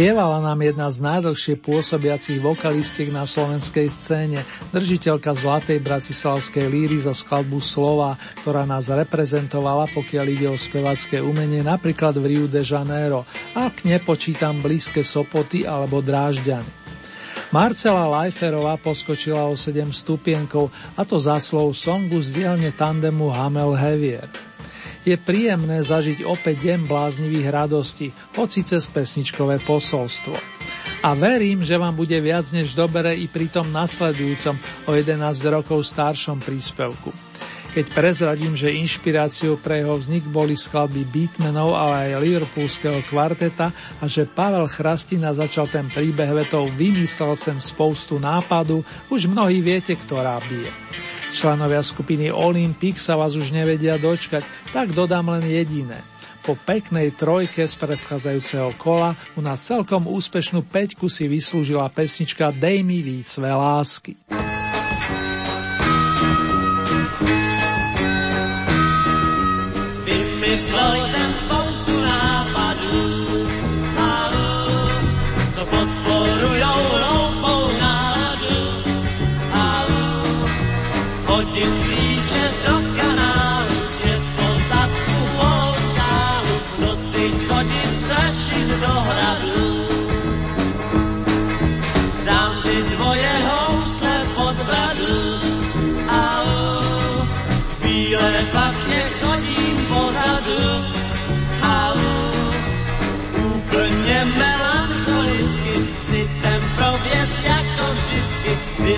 Spievala 0.04 0.36
nám 0.36 0.60
jedna 0.60 0.92
z 0.92 1.00
najdlhšie 1.00 1.64
pôsobiacich 1.64 2.36
vokalistiek 2.36 3.08
na 3.08 3.24
slovenskej 3.24 3.88
scéne, 3.88 4.44
držiteľka 4.68 5.32
Zlatej 5.32 5.80
bratislavskej 5.80 6.68
líry 6.68 7.00
za 7.00 7.16
skladbu 7.16 7.56
Slova, 7.56 8.12
ktorá 8.44 8.68
nás 8.68 8.92
reprezentovala, 8.92 9.88
pokiaľ 9.96 10.26
ide 10.28 10.52
o 10.52 10.60
spevacké 10.60 11.24
umenie 11.24 11.64
napríklad 11.64 12.20
v 12.20 12.36
Rio 12.36 12.44
de 12.44 12.60
Janeiro, 12.60 13.24
ak 13.56 13.88
nepočítam 13.88 14.60
blízke 14.60 15.00
Sopoty 15.00 15.64
alebo 15.64 16.04
Drážďany. 16.04 16.68
Marcela 17.48 18.04
Leiferová 18.04 18.76
poskočila 18.76 19.48
o 19.48 19.56
7 19.56 19.88
stupienkov 19.88 20.68
a 21.00 21.08
to 21.08 21.16
za 21.16 21.40
slov 21.40 21.72
songu 21.72 22.20
z 22.20 22.28
dielne 22.28 22.76
tandemu 22.76 23.32
Hamel 23.32 23.72
Hevier. 23.72 24.28
Je 25.04 25.20
príjemné 25.20 25.84
zažiť 25.84 26.24
opäť 26.24 26.64
deň 26.64 26.88
bláznivých 26.88 27.48
radostí, 27.52 28.08
hoci 28.40 28.64
cez 28.64 28.88
pesničkové 28.88 29.60
posolstvo. 29.60 30.32
A 31.04 31.12
verím, 31.12 31.60
že 31.60 31.76
vám 31.76 31.92
bude 31.92 32.16
viac 32.24 32.48
než 32.56 32.72
dobere 32.72 33.12
i 33.12 33.28
pri 33.28 33.52
tom 33.52 33.68
nasledujúcom 33.68 34.56
o 34.88 34.96
11 34.96 35.20
rokov 35.52 35.84
staršom 35.84 36.40
príspevku. 36.40 37.12
Keď 37.74 37.90
prezradím, 37.90 38.54
že 38.54 38.70
inšpiráciou 38.70 39.58
pre 39.58 39.82
jeho 39.82 39.98
vznik 39.98 40.24
boli 40.30 40.54
skladby 40.54 41.04
Beatmenov, 41.04 41.74
ale 41.74 42.14
aj 42.14 42.22
Liverpoolského 42.22 43.02
kvarteta 43.04 43.74
a 43.98 44.04
že 44.06 44.30
Pavel 44.30 44.70
Chrastina 44.70 45.34
začal 45.34 45.66
ten 45.66 45.90
príbeh 45.90 46.32
vetou 46.32 46.70
vymyslel 46.70 47.34
sem 47.34 47.58
spoustu 47.58 48.22
nápadu, 48.22 48.86
už 49.10 49.26
mnohí 49.26 49.58
viete, 49.58 49.92
ktorá 49.98 50.38
bije. 50.46 50.70
Členovia 51.34 51.82
skupiny 51.82 52.30
Olympic 52.30 52.94
sa 53.02 53.18
vás 53.18 53.34
už 53.34 53.50
nevedia 53.50 53.98
dočkať, 53.98 54.46
tak 54.70 54.94
dodám 54.94 55.34
len 55.34 55.42
jediné. 55.42 55.98
Po 56.46 56.54
peknej 56.54 57.10
trojke 57.10 57.66
z 57.66 57.74
predchádzajúceho 57.74 58.78
kola 58.78 59.18
u 59.34 59.42
nás 59.42 59.66
celkom 59.66 60.06
úspešnú 60.06 60.62
peťku 60.62 61.10
si 61.10 61.26
vyslúžila 61.26 61.90
pesnička 61.90 62.54
Dej 62.54 62.86
mi 62.86 63.02
víc 63.02 63.34
své 63.34 63.50
lásky. 63.50 64.14
Vymyslel 70.06 70.92
jsem 71.02 71.53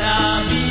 vyrábím 0.06 0.46
tu 0.48 0.65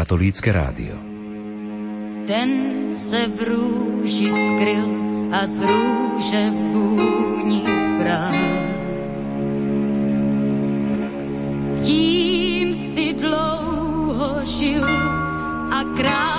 katolícke 0.00 0.48
rádio. 0.48 0.96
Ten 2.24 2.50
se 2.88 3.28
v 3.28 3.38
růži 3.52 4.32
skryl 4.32 4.88
a 5.32 5.46
z 5.46 5.60
růže 5.60 6.42
vůni 6.72 7.64
bral. 8.00 8.32
Tím 11.84 12.74
si 12.74 13.12
dlouho 13.12 14.40
žil 14.44 14.84
a 15.68 15.84
kráse 15.96 16.29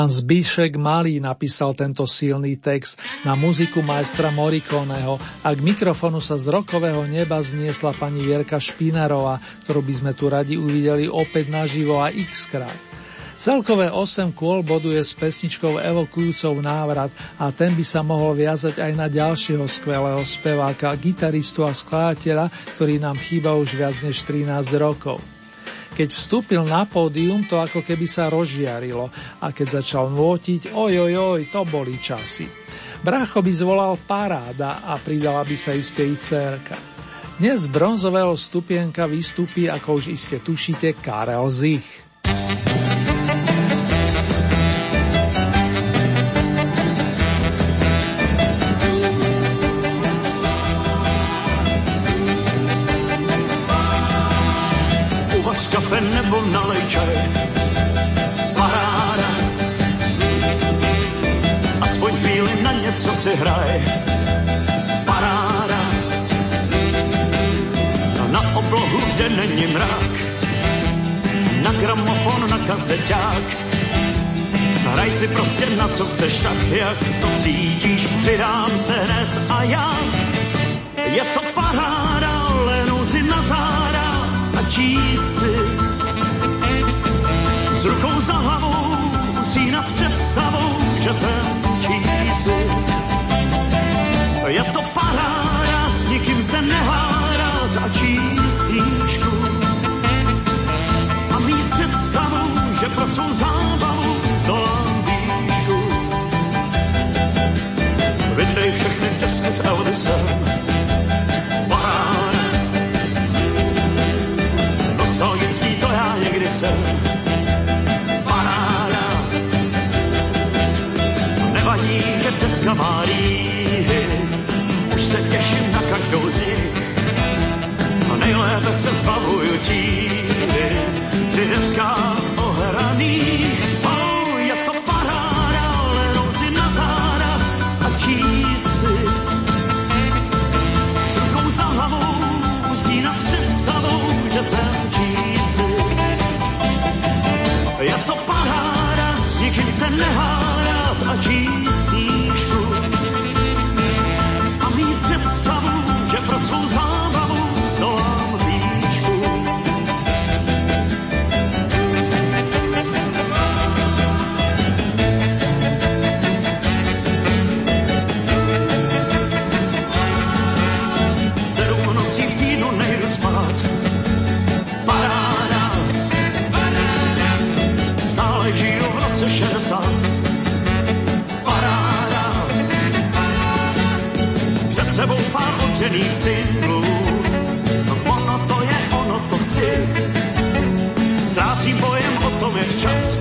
Pán 0.00 0.08
Zbyšek 0.08 0.80
Malý 0.80 1.20
napísal 1.20 1.76
tento 1.76 2.08
silný 2.08 2.56
text 2.56 2.96
na 3.20 3.36
muziku 3.36 3.84
majstra 3.84 4.32
Morikoneho 4.32 5.20
a 5.44 5.52
k 5.52 5.60
mikrofonu 5.60 6.24
sa 6.24 6.40
z 6.40 6.48
rokového 6.48 7.04
neba 7.04 7.36
zniesla 7.36 7.92
pani 7.92 8.24
Vierka 8.24 8.56
Špinarová, 8.56 9.36
ktorú 9.60 9.84
by 9.84 9.94
sme 10.00 10.12
tu 10.16 10.32
radi 10.32 10.56
uvideli 10.56 11.04
opäť 11.04 11.52
naživo 11.52 12.00
a 12.00 12.08
x 12.08 12.48
krát. 12.48 12.80
Celkové 13.36 13.92
8 13.92 14.32
kôl 14.32 14.64
boduje 14.64 15.04
s 15.04 15.12
pesničkou 15.12 15.76
evokujúcou 15.76 16.56
návrat 16.64 17.12
a 17.36 17.52
ten 17.52 17.76
by 17.76 17.84
sa 17.84 18.00
mohol 18.00 18.40
viazať 18.40 18.80
aj 18.80 18.92
na 18.96 19.04
ďalšieho 19.04 19.68
skvelého 19.68 20.24
speváka, 20.24 20.96
gitaristu 20.96 21.68
a 21.68 21.76
skladateľa, 21.76 22.48
ktorý 22.72 23.04
nám 23.04 23.20
chýba 23.20 23.52
už 23.52 23.76
viac 23.76 24.00
než 24.00 24.24
13 24.24 24.48
rokov. 24.80 25.20
Keď 26.00 26.16
vstúpil 26.16 26.64
na 26.64 26.88
pódium, 26.88 27.44
to 27.44 27.60
ako 27.60 27.84
keby 27.84 28.08
sa 28.08 28.32
rozžiarilo 28.32 29.12
a 29.44 29.52
keď 29.52 29.84
začal 29.84 30.08
nôtiť, 30.08 30.72
ojojoj, 30.72 31.52
to 31.52 31.60
boli 31.68 32.00
časy. 32.00 32.48
Brácho 33.04 33.44
by 33.44 33.52
zvolal 33.52 34.00
paráda 34.08 34.80
a 34.80 34.96
pridala 34.96 35.44
by 35.44 35.56
sa 35.60 35.76
iste 35.76 36.00
i 36.00 36.16
cerka. 36.16 36.72
Dnes 37.36 37.68
z 37.68 37.68
bronzového 37.68 38.32
stupienka 38.32 39.04
vystúpi, 39.04 39.68
ako 39.68 40.00
už 40.00 40.16
iste 40.16 40.40
tušíte, 40.40 40.96
Karel 41.04 41.44
Zich. 41.52 42.09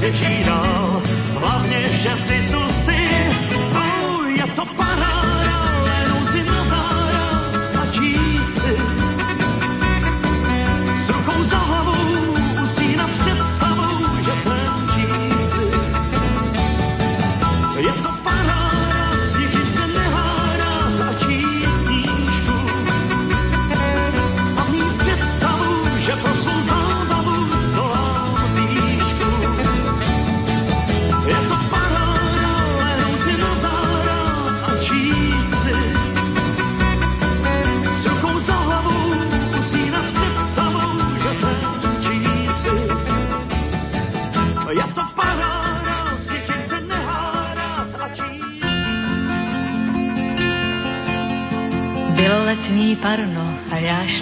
energy. 0.10 0.39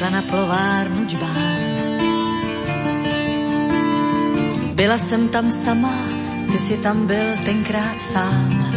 na 0.10 0.22
plovárnu 0.22 1.06
džbán. 1.06 1.58
Byla 4.74 4.98
jsem 4.98 5.30
tam 5.30 5.52
sama, 5.52 5.94
ty 6.52 6.60
si 6.60 6.78
tam 6.78 7.08
byl 7.08 7.26
tenkrát 7.46 8.02
sám. 8.02 8.68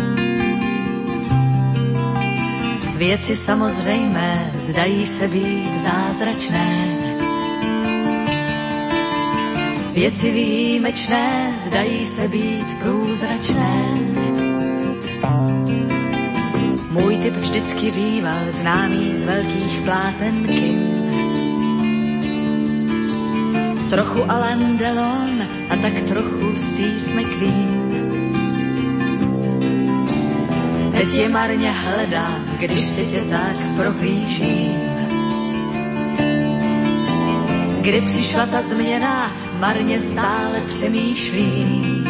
Věci 2.96 3.36
samozřejmé 3.36 4.52
zdají 4.58 5.06
se 5.06 5.28
být 5.28 5.80
zázračné. 5.82 6.96
Věci 9.92 10.30
výjimečné 10.30 11.54
zdají 11.58 12.06
se 12.06 12.28
být 12.28 12.66
průzračné. 12.82 13.84
Můj 16.90 17.16
typ 17.16 17.36
vždycky 17.36 17.90
býval 17.90 18.44
známý 18.50 19.16
z 19.16 19.22
velkých 19.22 19.80
plátenky. 19.84 20.79
trochu 23.90 24.22
Alan 24.30 24.76
Delon 24.76 25.42
a 25.70 25.76
tak 25.82 26.02
trochu 26.02 26.56
Steve 26.56 27.10
McQueen. 27.14 27.90
Teď 30.92 31.14
je 31.14 31.28
marně 31.28 31.70
hledám, 31.70 32.44
když 32.58 32.80
se 32.80 33.04
tě 33.04 33.20
tak 33.20 33.56
prohlížím. 33.76 34.80
Kdy 37.80 38.00
přišla 38.00 38.46
ta 38.46 38.62
změna, 38.62 39.32
marně 39.60 40.00
stále 40.00 40.60
přemýšlím. 40.68 42.09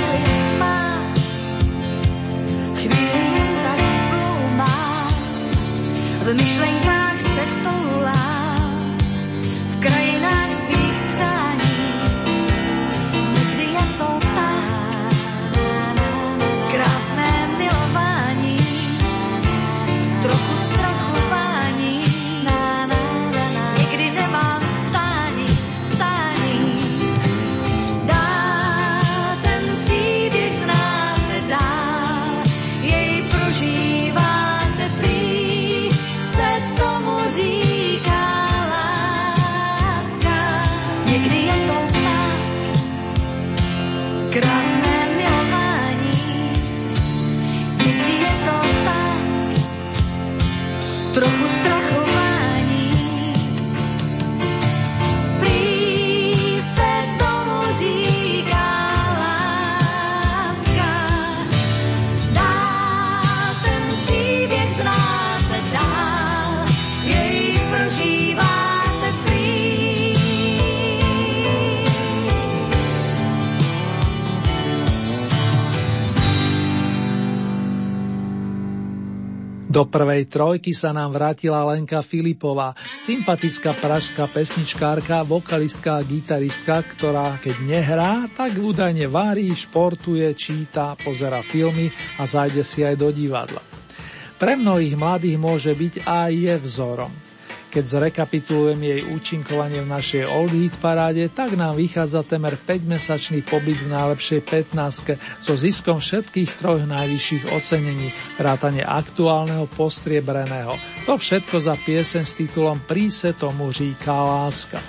Wenn 6.23 6.37
ich 6.37 6.53
schwenke 6.53 6.90
Do 79.71 79.87
prvej 79.87 80.27
trojky 80.27 80.75
sa 80.75 80.91
nám 80.91 81.15
vrátila 81.15 81.63
Lenka 81.63 82.03
Filipová, 82.03 82.75
sympatická 82.99 83.71
pražská 83.79 84.27
pesničkárka, 84.27 85.23
vokalistka 85.23 85.95
a 85.95 86.03
gitaristka, 86.03 86.83
ktorá 86.83 87.39
keď 87.39 87.55
nehrá, 87.63 88.27
tak 88.35 88.59
údajne 88.59 89.07
varí, 89.07 89.47
športuje, 89.55 90.27
číta, 90.35 90.99
pozera 90.99 91.39
filmy 91.39 91.87
a 92.19 92.27
zajde 92.27 92.67
si 92.67 92.83
aj 92.83 92.99
do 92.99 93.15
divadla. 93.15 93.63
Pre 94.35 94.59
mnohých 94.59 94.99
mladých 94.99 95.39
môže 95.39 95.71
byť 95.71 96.03
a 96.03 96.27
je 96.27 96.51
vzorom. 96.59 97.20
Keď 97.71 97.83
zrekapitulujem 97.87 98.83
jej 98.83 99.01
účinkovanie 99.07 99.79
v 99.79 99.95
našej 99.95 100.23
Old 100.27 100.51
Hit 100.51 100.75
paráde, 100.83 101.23
tak 101.31 101.55
nám 101.55 101.79
vychádza 101.79 102.19
temer 102.27 102.59
5-mesačný 102.59 103.47
pobyt 103.47 103.79
v 103.79 103.95
najlepšej 103.95 104.43
15 104.75 105.15
so 105.39 105.55
ziskom 105.55 106.03
všetkých 106.03 106.51
troch 106.51 106.83
najvyšších 106.83 107.47
ocenení, 107.55 108.11
vrátane 108.35 108.83
aktuálneho 108.83 109.71
postriebreného. 109.71 110.75
To 111.07 111.15
všetko 111.15 111.55
za 111.63 111.79
piesen 111.79 112.27
s 112.27 112.43
titulom 112.43 112.83
Príse 112.83 113.31
tomu 113.31 113.71
říká 113.71 114.19
láska. 114.19 114.83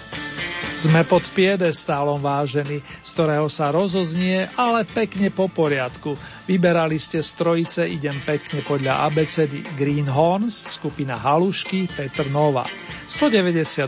Sme 0.73 1.05
pod 1.05 1.28
piedestálom 1.36 2.16
vážení, 2.16 2.81
z 3.05 3.11
ktorého 3.12 3.44
sa 3.53 3.69
rozoznie, 3.69 4.49
ale 4.57 4.89
pekne 4.89 5.28
po 5.28 5.44
poriadku. 5.53 6.16
Vyberali 6.49 6.97
ste 6.97 7.20
z 7.20 7.28
trojice 7.36 7.85
Idem 7.85 8.24
pekne 8.24 8.65
podľa 8.65 9.05
abecedy 9.05 9.61
Greenhorns, 9.77 10.81
skupina 10.81 11.20
Halušky, 11.20 11.93
Petr 11.93 12.32
Nova. 12.32 12.65
198, 13.05 13.85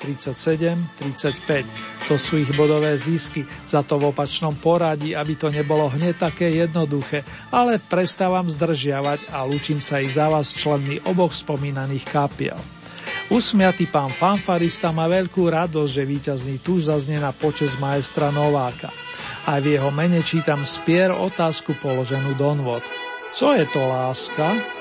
37, 0.00 0.96
35. 0.96 2.08
To 2.08 2.16
sú 2.16 2.40
ich 2.40 2.56
bodové 2.56 2.96
zisky, 2.96 3.44
za 3.68 3.84
to 3.84 4.00
v 4.00 4.08
opačnom 4.08 4.56
poradí, 4.56 5.12
aby 5.12 5.36
to 5.36 5.52
nebolo 5.52 5.92
hneď 5.92 6.32
také 6.32 6.48
jednoduché, 6.56 7.20
ale 7.52 7.76
prestávam 7.84 8.48
zdržiavať 8.48 9.28
a 9.28 9.44
lúčim 9.44 9.84
sa 9.84 10.00
ich 10.00 10.16
za 10.16 10.32
vás 10.32 10.56
členmi 10.56 11.04
oboch 11.04 11.36
spomínaných 11.36 12.08
kapiel. 12.08 12.56
Usmiatý 13.28 13.84
pán 13.92 14.08
fanfarista 14.08 14.88
má 14.88 15.04
veľkú 15.04 15.52
radosť, 15.52 15.92
že 15.92 16.08
víťazný 16.08 16.56
tuž 16.64 16.88
zaznie 16.88 17.20
na 17.20 17.28
počes 17.36 17.76
maestra 17.76 18.32
Nováka. 18.32 18.88
Aj 19.44 19.60
v 19.60 19.76
jeho 19.76 19.92
mene 19.92 20.24
čítam 20.24 20.64
spier 20.64 21.12
otázku 21.12 21.76
položenú 21.76 22.32
Donvod. 22.40 22.80
Co 23.28 23.52
je 23.52 23.68
to 23.68 23.84
láska? 23.84 24.77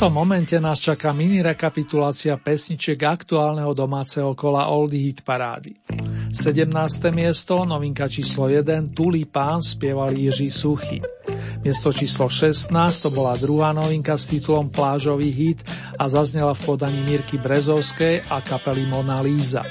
Tomto 0.00 0.16
momente 0.16 0.56
nás 0.56 0.80
čaká 0.80 1.12
mini 1.12 1.44
rekapitulácia 1.44 2.32
pesničiek 2.40 2.96
aktuálneho 3.04 3.76
domáceho 3.76 4.32
kola 4.32 4.72
Oldie 4.72 5.12
Hit 5.12 5.20
parády. 5.20 5.76
17. 6.32 6.72
miesto, 7.12 7.68
novinka 7.68 8.08
číslo 8.08 8.48
1, 8.48 8.96
Tulipán 8.96 9.60
spieval 9.60 10.16
Jiří 10.16 10.48
Suchy. 10.48 11.04
Miesto 11.60 11.92
číslo 11.92 12.32
16 12.32 12.72
to 12.96 13.12
bola 13.12 13.36
druhá 13.36 13.76
novinka 13.76 14.16
s 14.16 14.32
titulom 14.32 14.72
Plážový 14.72 15.36
hit 15.36 15.68
a 16.00 16.08
zaznela 16.08 16.56
v 16.56 16.64
podaní 16.64 17.04
Mirky 17.04 17.36
Brezovskej 17.36 18.24
a 18.24 18.40
kapely 18.40 18.88
Mona 18.88 19.20
Líza. 19.20 19.68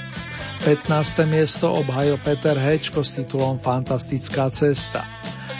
15. 0.62 1.26
miesto 1.26 1.74
obhajil 1.74 2.22
Peter 2.22 2.54
Hečko 2.54 3.02
s 3.02 3.18
titulom 3.18 3.58
Fantastická 3.58 4.46
cesta. 4.46 5.02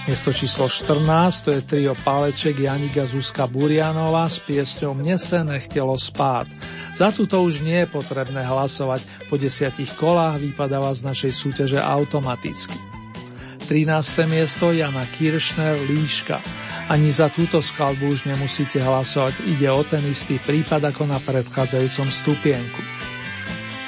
Miesto 0.09 0.33
číslo 0.33 0.65
14 0.65 1.45
to 1.45 1.51
je 1.53 1.61
trio 1.61 1.93
Paleček 1.93 2.57
Janika 2.57 3.05
Zuzka 3.05 3.45
Burianová 3.45 4.25
s 4.33 4.41
piesťou 4.41 4.97
Mne 4.97 5.21
se 5.21 5.45
nechtelo 5.45 5.93
spát. 6.01 6.49
Za 6.97 7.13
túto 7.13 7.37
už 7.45 7.61
nie 7.61 7.85
je 7.85 7.93
potrebné 7.93 8.41
hlasovať, 8.41 9.05
po 9.29 9.37
desiatich 9.37 9.93
kolách 10.01 10.41
vypadáva 10.41 10.97
z 10.97 11.05
našej 11.05 11.33
súťaže 11.37 11.79
automaticky. 11.79 12.77
13. 13.69 14.27
miesto 14.27 14.73
Jana 14.73 15.05
Kiršner 15.05 15.79
Líška. 15.85 16.41
Ani 16.91 17.13
za 17.15 17.31
túto 17.31 17.63
skladbu 17.63 18.11
už 18.11 18.27
nemusíte 18.27 18.83
hlasovať, 18.83 19.47
ide 19.47 19.71
o 19.71 19.85
ten 19.87 20.03
istý 20.11 20.43
prípad 20.43 20.91
ako 20.91 21.07
na 21.07 21.23
predchádzajúcom 21.23 22.09
stupienku. 22.11 22.81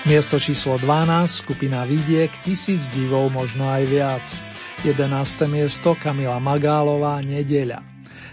Miesto 0.06 0.38
číslo 0.38 0.78
12, 0.78 1.42
skupina 1.42 1.82
Vidiek, 1.82 2.30
tisíc 2.44 2.94
divov, 2.94 3.34
možno 3.34 3.66
aj 3.66 3.82
viac. 3.90 4.51
11. 4.82 5.46
miesto 5.46 5.94
Kamila 5.94 6.42
Magálová 6.42 7.22
Nedeľa. 7.22 7.86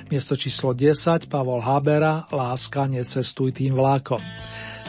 Miesto 0.10 0.34
číslo 0.34 0.74
10 0.74 1.30
Pavol 1.30 1.62
Habera 1.62 2.26
Láska 2.34 2.90
necestuj 2.90 3.54
tým 3.54 3.78
vlakom. 3.78 4.18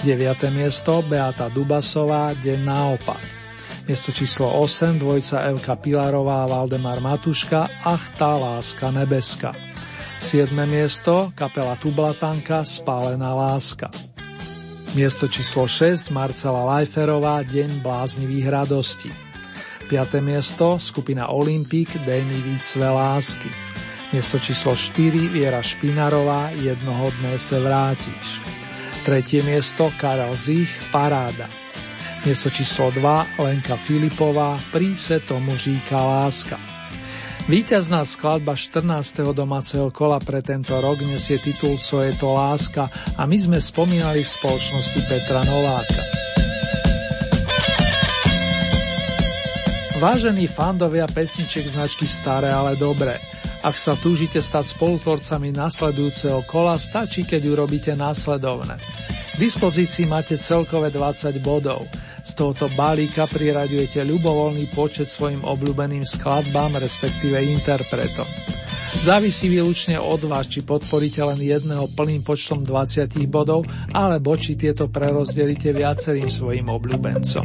9. 0.01 0.17
miesto 0.57 1.05
Beata 1.05 1.53
Dubasová 1.53 2.33
Deň 2.33 2.65
naopak. 2.65 3.21
Miesto 3.85 4.09
číslo 4.09 4.49
8 4.57 5.05
dvojca 5.05 5.53
Evka 5.53 5.77
Pilarová 5.77 6.49
Valdemar 6.49 7.05
Matuška 7.05 7.69
Ach 7.85 8.09
tá 8.17 8.41
láska 8.41 8.89
nebeska. 8.89 9.53
7. 10.17 10.57
miesto 10.65 11.29
kapela 11.37 11.77
Tublatanka 11.77 12.65
Spálená 12.65 13.37
láska. 13.37 13.93
Miesto 14.97 15.29
číslo 15.29 15.69
6 15.69 16.09
Marcela 16.09 16.65
Lajferová 16.65 17.45
Deň 17.45 17.85
bláznivých 17.85 18.49
radostí. 18.49 19.30
5. 19.91 20.23
miesto 20.23 20.79
skupina 20.79 21.35
Olympic 21.35 21.91
Dej 22.07 22.23
mi 22.23 22.39
víc 22.47 22.63
své 22.63 22.87
lásky. 22.87 23.51
Miesto 24.15 24.39
číslo 24.39 24.77
4 24.77 25.35
Viera 25.35 25.59
Špinarová 25.63 26.55
Jednohodné 26.55 27.35
se 27.39 27.59
vrátiš. 27.59 28.39
Tretie 29.03 29.43
miesto 29.43 29.91
Karel 29.99 30.31
Zich 30.39 30.71
Paráda. 30.95 31.51
Miesto 32.23 32.55
číslo 32.55 32.95
2 32.95 33.27
Lenka 33.43 33.75
Filipová 33.77 34.63
Prí 34.71 34.95
se 34.95 35.19
tomu 35.19 35.57
říká 35.59 35.99
láska. 35.99 36.61
Výťazná 37.51 38.07
skladba 38.07 38.55
14. 38.55 39.35
domáceho 39.35 39.91
kola 39.91 40.23
pre 40.23 40.39
tento 40.39 40.79
rok 40.79 41.03
nesie 41.03 41.43
titul 41.43 41.83
Co 41.83 41.99
je 42.07 42.15
to 42.15 42.31
láska 42.31 42.87
a 43.19 43.27
my 43.27 43.35
sme 43.35 43.59
spomínali 43.59 44.23
v 44.23 44.31
spoločnosti 44.39 45.01
Petra 45.11 45.43
Nováka. 45.43 46.20
Vážení 50.01 50.49
fandovia 50.49 51.05
pesniček 51.05 51.69
značky 51.69 52.09
Staré, 52.09 52.49
ale 52.49 52.73
dobré. 52.73 53.21
Ak 53.61 53.77
sa 53.77 53.93
túžite 53.93 54.41
stať 54.41 54.73
spolutvorcami 54.73 55.53
nasledujúceho 55.53 56.41
kola, 56.49 56.81
stačí, 56.81 57.29
keď 57.29 57.45
urobíte 57.45 57.93
následovné. 57.93 58.81
V 59.37 59.45
dispozícii 59.45 60.09
máte 60.09 60.41
celkové 60.41 60.89
20 60.89 61.37
bodov. 61.45 61.85
Z 62.25 62.33
tohoto 62.33 62.73
balíka 62.73 63.29
priraďujete 63.29 64.01
ľubovoľný 64.01 64.73
počet 64.73 65.05
svojim 65.05 65.45
obľúbeným 65.45 66.09
skladbám, 66.09 66.81
respektíve 66.81 67.37
interpretom. 67.61 68.25
Závisí 69.05 69.53
výlučne 69.53 70.01
od 70.01 70.25
vás, 70.25 70.49
či 70.49 70.65
podporíte 70.65 71.21
len 71.29 71.45
jedného 71.45 71.85
plným 71.93 72.25
počtom 72.25 72.65
20 72.65 73.21
bodov, 73.29 73.69
alebo 73.93 74.33
či 74.41 74.57
tieto 74.57 74.89
prerozdelíte 74.89 75.77
viacerým 75.77 76.33
svojim 76.33 76.73
obľúbencom. 76.73 77.45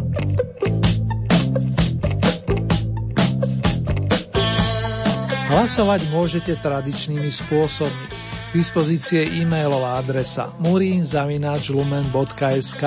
Hlasovať 5.55 6.11
môžete 6.11 6.59
tradičnými 6.59 7.31
spôsobmi. 7.31 8.11
K 8.51 8.59
dispozície 8.59 9.23
e-mailová 9.39 10.03
adresa 10.03 10.51
murinzavináčlumen.sk 10.59 12.83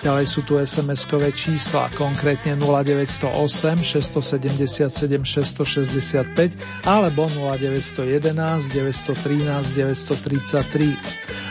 Ďalej 0.00 0.26
sú 0.30 0.40
tu 0.46 0.56
SMS-kové 0.56 1.28
čísla, 1.34 1.90
konkrétne 1.92 2.56
0908 2.56 3.82
677 3.82 4.86
665 4.86 6.86
alebo 6.86 7.26
0911 7.26 8.70
913 8.70 9.74
933. 9.74 10.94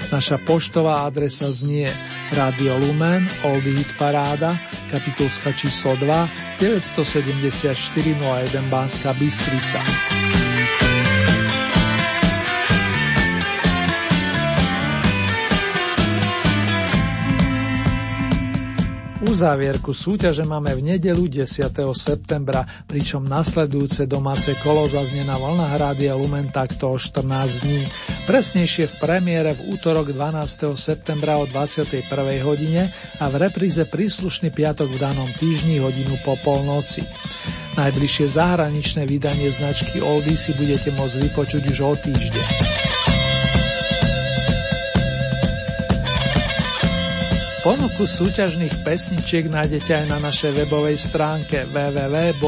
Naša 0.10 0.41
poštová 0.48 1.03
adresa 1.03 1.52
znie 1.52 1.91
Radio 2.32 2.80
Lumen, 2.80 3.28
Oldie 3.44 3.76
Hit 3.76 3.91
Paráda, 3.99 4.56
kapitulska 4.88 5.52
číslo 5.52 5.99
2, 5.99 6.64
974 6.64 7.76
01 8.18 8.72
Banská 8.72 9.11
Bystrica. 9.20 9.84
Uzávierku 19.40 19.95
súťaže 19.95 20.44
máme 20.44 20.76
v 20.76 20.91
nedelu 20.91 21.24
10. 21.32 21.72
septembra, 21.95 22.60
pričom 22.84 23.24
nasledujúce 23.24 24.03
domáce 24.03 24.52
kolo 24.60 24.84
zaznie 24.84 25.24
na 25.24 25.40
vlnách 25.40 25.80
Rádia 25.80 26.11
Lumen 26.11 26.52
takto 26.52 26.91
o 26.91 26.99
14 26.99 27.64
dní. 27.64 27.88
Presnejšie 28.28 28.91
v 28.91 28.95
premiére 28.99 29.56
v 29.56 29.72
útorok 29.72 30.11
12. 30.11 30.76
septembra 30.76 31.40
o 31.40 31.48
21. 31.48 32.03
hodine 32.44 32.91
a 33.24 33.32
v 33.32 33.48
repríze 33.48 33.88
príslušný 33.88 34.52
piatok 34.52 34.91
v 34.91 35.07
danom 35.07 35.32
týždni 35.32 35.80
hodinu 35.80 36.20
po 36.28 36.36
polnoci. 36.44 37.07
Najbližšie 37.80 38.36
zahraničné 38.36 39.07
vydanie 39.07 39.56
značky 39.56 40.03
Oldie 40.03 40.36
si 40.36 40.52
budete 40.52 40.91
môcť 40.91 41.16
vypočuť 41.16 41.64
už 41.64 41.78
o 41.88 41.95
týždeň. 41.95 42.78
Ponuku 47.60 48.07
súťažných 48.07 48.88
pesničiek 48.88 49.52
nájdete 49.52 49.91
aj 49.91 50.06
na 50.07 50.15
našej 50.23 50.64
webovej 50.64 50.95
stránke 50.95 51.68
www.lumen.sk. 51.68 52.48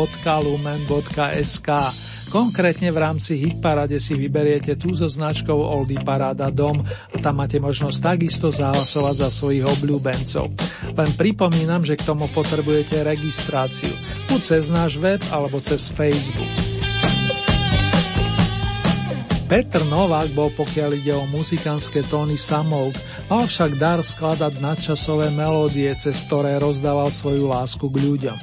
Konkrétne 2.32 2.96
v 2.96 2.98
rámci 2.98 3.36
Hitparade 3.36 4.00
si 4.00 4.16
vyberiete 4.16 4.80
tú 4.80 4.96
so 4.96 5.12
značkou 5.12 5.60
Oldy 5.60 6.00
Parada 6.00 6.48
Dom 6.48 6.80
a 6.88 7.16
tam 7.20 7.44
máte 7.44 7.60
možnosť 7.60 8.00
takisto 8.00 8.56
zahlasovať 8.56 9.16
za 9.20 9.28
svojich 9.28 9.68
obľúbencov. 9.68 10.48
Len 10.96 11.12
pripomínam, 11.20 11.84
že 11.84 12.00
k 12.00 12.08
tomu 12.08 12.32
potrebujete 12.32 13.04
registráciu, 13.04 13.92
buď 14.32 14.40
cez 14.40 14.72
náš 14.72 14.96
web 14.96 15.20
alebo 15.36 15.60
cez 15.60 15.92
Facebook. 15.92 16.81
Petr 19.52 19.84
Novák 19.84 20.32
bol 20.32 20.48
pokiaľ 20.56 20.96
ide 20.96 21.12
o 21.12 21.28
muzikánske 21.28 22.08
tóny 22.08 22.40
samouk, 22.40 22.96
mal 23.28 23.44
však 23.44 23.76
dar 23.76 24.00
skladať 24.00 24.64
nadčasové 24.64 25.28
melódie, 25.36 25.92
cez 25.92 26.24
ktoré 26.24 26.56
rozdával 26.56 27.12
svoju 27.12 27.52
lásku 27.52 27.84
k 27.84 28.00
ľuďom. 28.00 28.40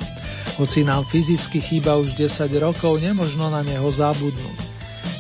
Hoci 0.61 0.85
nám 0.85 1.09
fyzicky 1.09 1.65
chýba 1.65 1.97
už 1.97 2.13
10 2.13 2.53
rokov, 2.61 3.01
nemožno 3.01 3.49
na 3.49 3.65
neho 3.65 3.89
zabudnúť. 3.89 4.61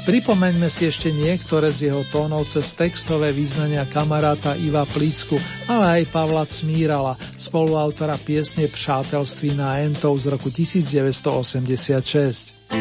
Pripomeňme 0.04 0.68
si 0.68 0.92
ešte 0.92 1.08
niektoré 1.08 1.72
z 1.72 1.88
jeho 1.88 2.04
tónov 2.12 2.52
cez 2.52 2.68
textové 2.76 3.32
význania 3.32 3.88
kamaráta 3.88 4.60
Iva 4.60 4.84
Plícku, 4.84 5.40
ale 5.72 6.04
aj 6.04 6.12
Pavla 6.12 6.44
Cmírala, 6.44 7.16
spoluautora 7.40 8.20
piesne 8.20 8.68
Přátelství 8.68 9.56
na 9.56 9.80
Entov 9.80 10.20
z 10.20 10.36
roku 10.36 10.52
1986. 10.52 12.76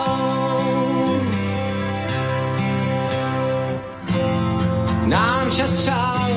Nám 5.05 5.51
čas 5.51 5.75
přál, 5.75 6.29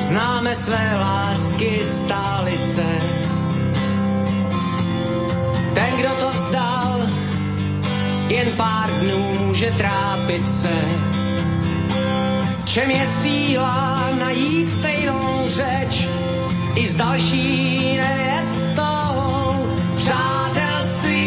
známe 0.00 0.54
své 0.54 0.96
lásky 0.96 1.84
stálice. 1.84 2.84
Ten, 5.74 5.96
kdo 5.96 6.08
to 6.20 6.30
vzdal, 6.30 7.00
jen 8.28 8.48
pár 8.56 8.90
dnů 8.90 9.46
může 9.46 9.70
trápit 9.70 10.48
se 10.48 11.11
čem 12.72 12.88
je 12.90 13.06
síla 13.06 14.08
najít 14.18 14.70
stejnou 14.70 15.44
řeč 15.46 16.08
i 16.74 16.88
s 16.88 16.96
další 16.96 17.96
nevěstou 17.96 19.12
přátelství. 19.96 21.20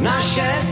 Naše 0.00 0.67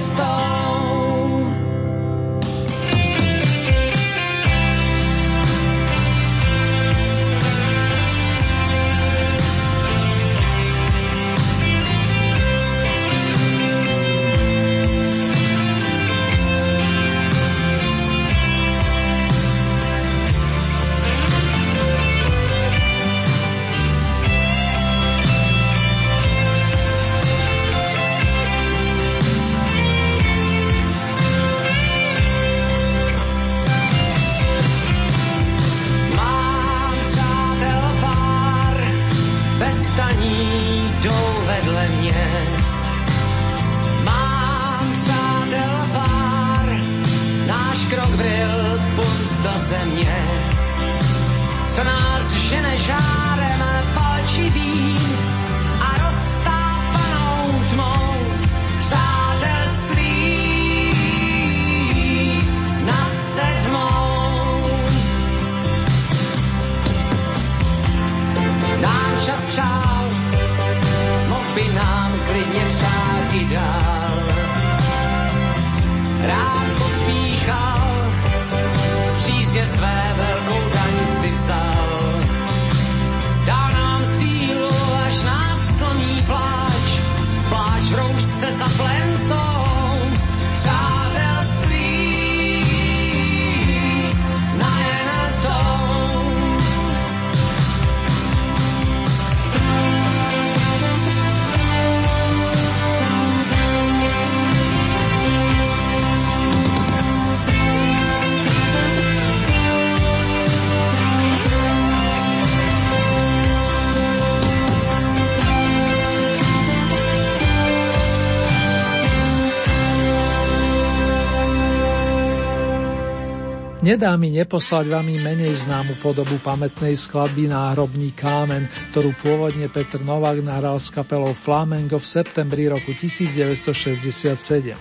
Nedá 123.87 124.19
mi 124.19 124.35
neposlať 124.35 124.91
vám 124.91 125.07
menej 125.07 125.63
známu 125.63 126.03
podobu 126.03 126.43
pamätnej 126.43 126.99
skladby 126.99 127.47
Náhrobný 127.47 128.11
kámen, 128.19 128.67
ktorú 128.91 129.15
pôvodne 129.15 129.71
Petr 129.71 130.03
Novák 130.03 130.43
nahral 130.43 130.75
s 130.83 130.91
kapelou 130.91 131.31
Flamengo 131.39 131.95
v 131.95 132.03
septembri 132.03 132.67
roku 132.67 132.91
1967. 132.91 134.75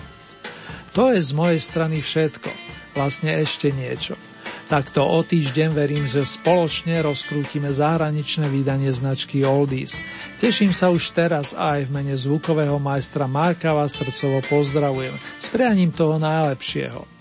To 0.90 1.14
je 1.14 1.22
z 1.22 1.30
mojej 1.38 1.60
strany 1.62 2.02
všetko. 2.02 2.50
Vlastne 2.98 3.38
ešte 3.38 3.70
niečo. 3.70 4.18
Takto 4.66 5.06
o 5.06 5.22
týždeň 5.22 5.70
verím, 5.70 6.10
že 6.10 6.26
spoločne 6.26 6.98
rozkrútime 6.98 7.70
zahraničné 7.70 8.50
vydanie 8.50 8.90
značky 8.90 9.46
Oldies. 9.46 10.02
Teším 10.42 10.74
sa 10.74 10.90
už 10.90 11.14
teraz 11.14 11.54
a 11.54 11.78
aj 11.78 11.86
v 11.86 11.94
mene 11.94 12.18
zvukového 12.18 12.82
majstra 12.82 13.30
Marka 13.30 13.70
vás 13.70 13.94
srdcovo 13.94 14.42
pozdravujem 14.50 15.14
s 15.38 15.46
prianím 15.46 15.94
toho 15.94 16.18
najlepšieho. 16.18 17.15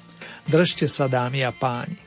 Držte 0.45 0.85
sa 0.85 1.09
dámy 1.09 1.41
a 1.41 1.51
páni. 1.51 2.05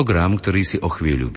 Program, 0.00 0.40
ktorý 0.40 0.64
si 0.64 0.80
o 0.80 0.88
chvíľu 0.88 1.28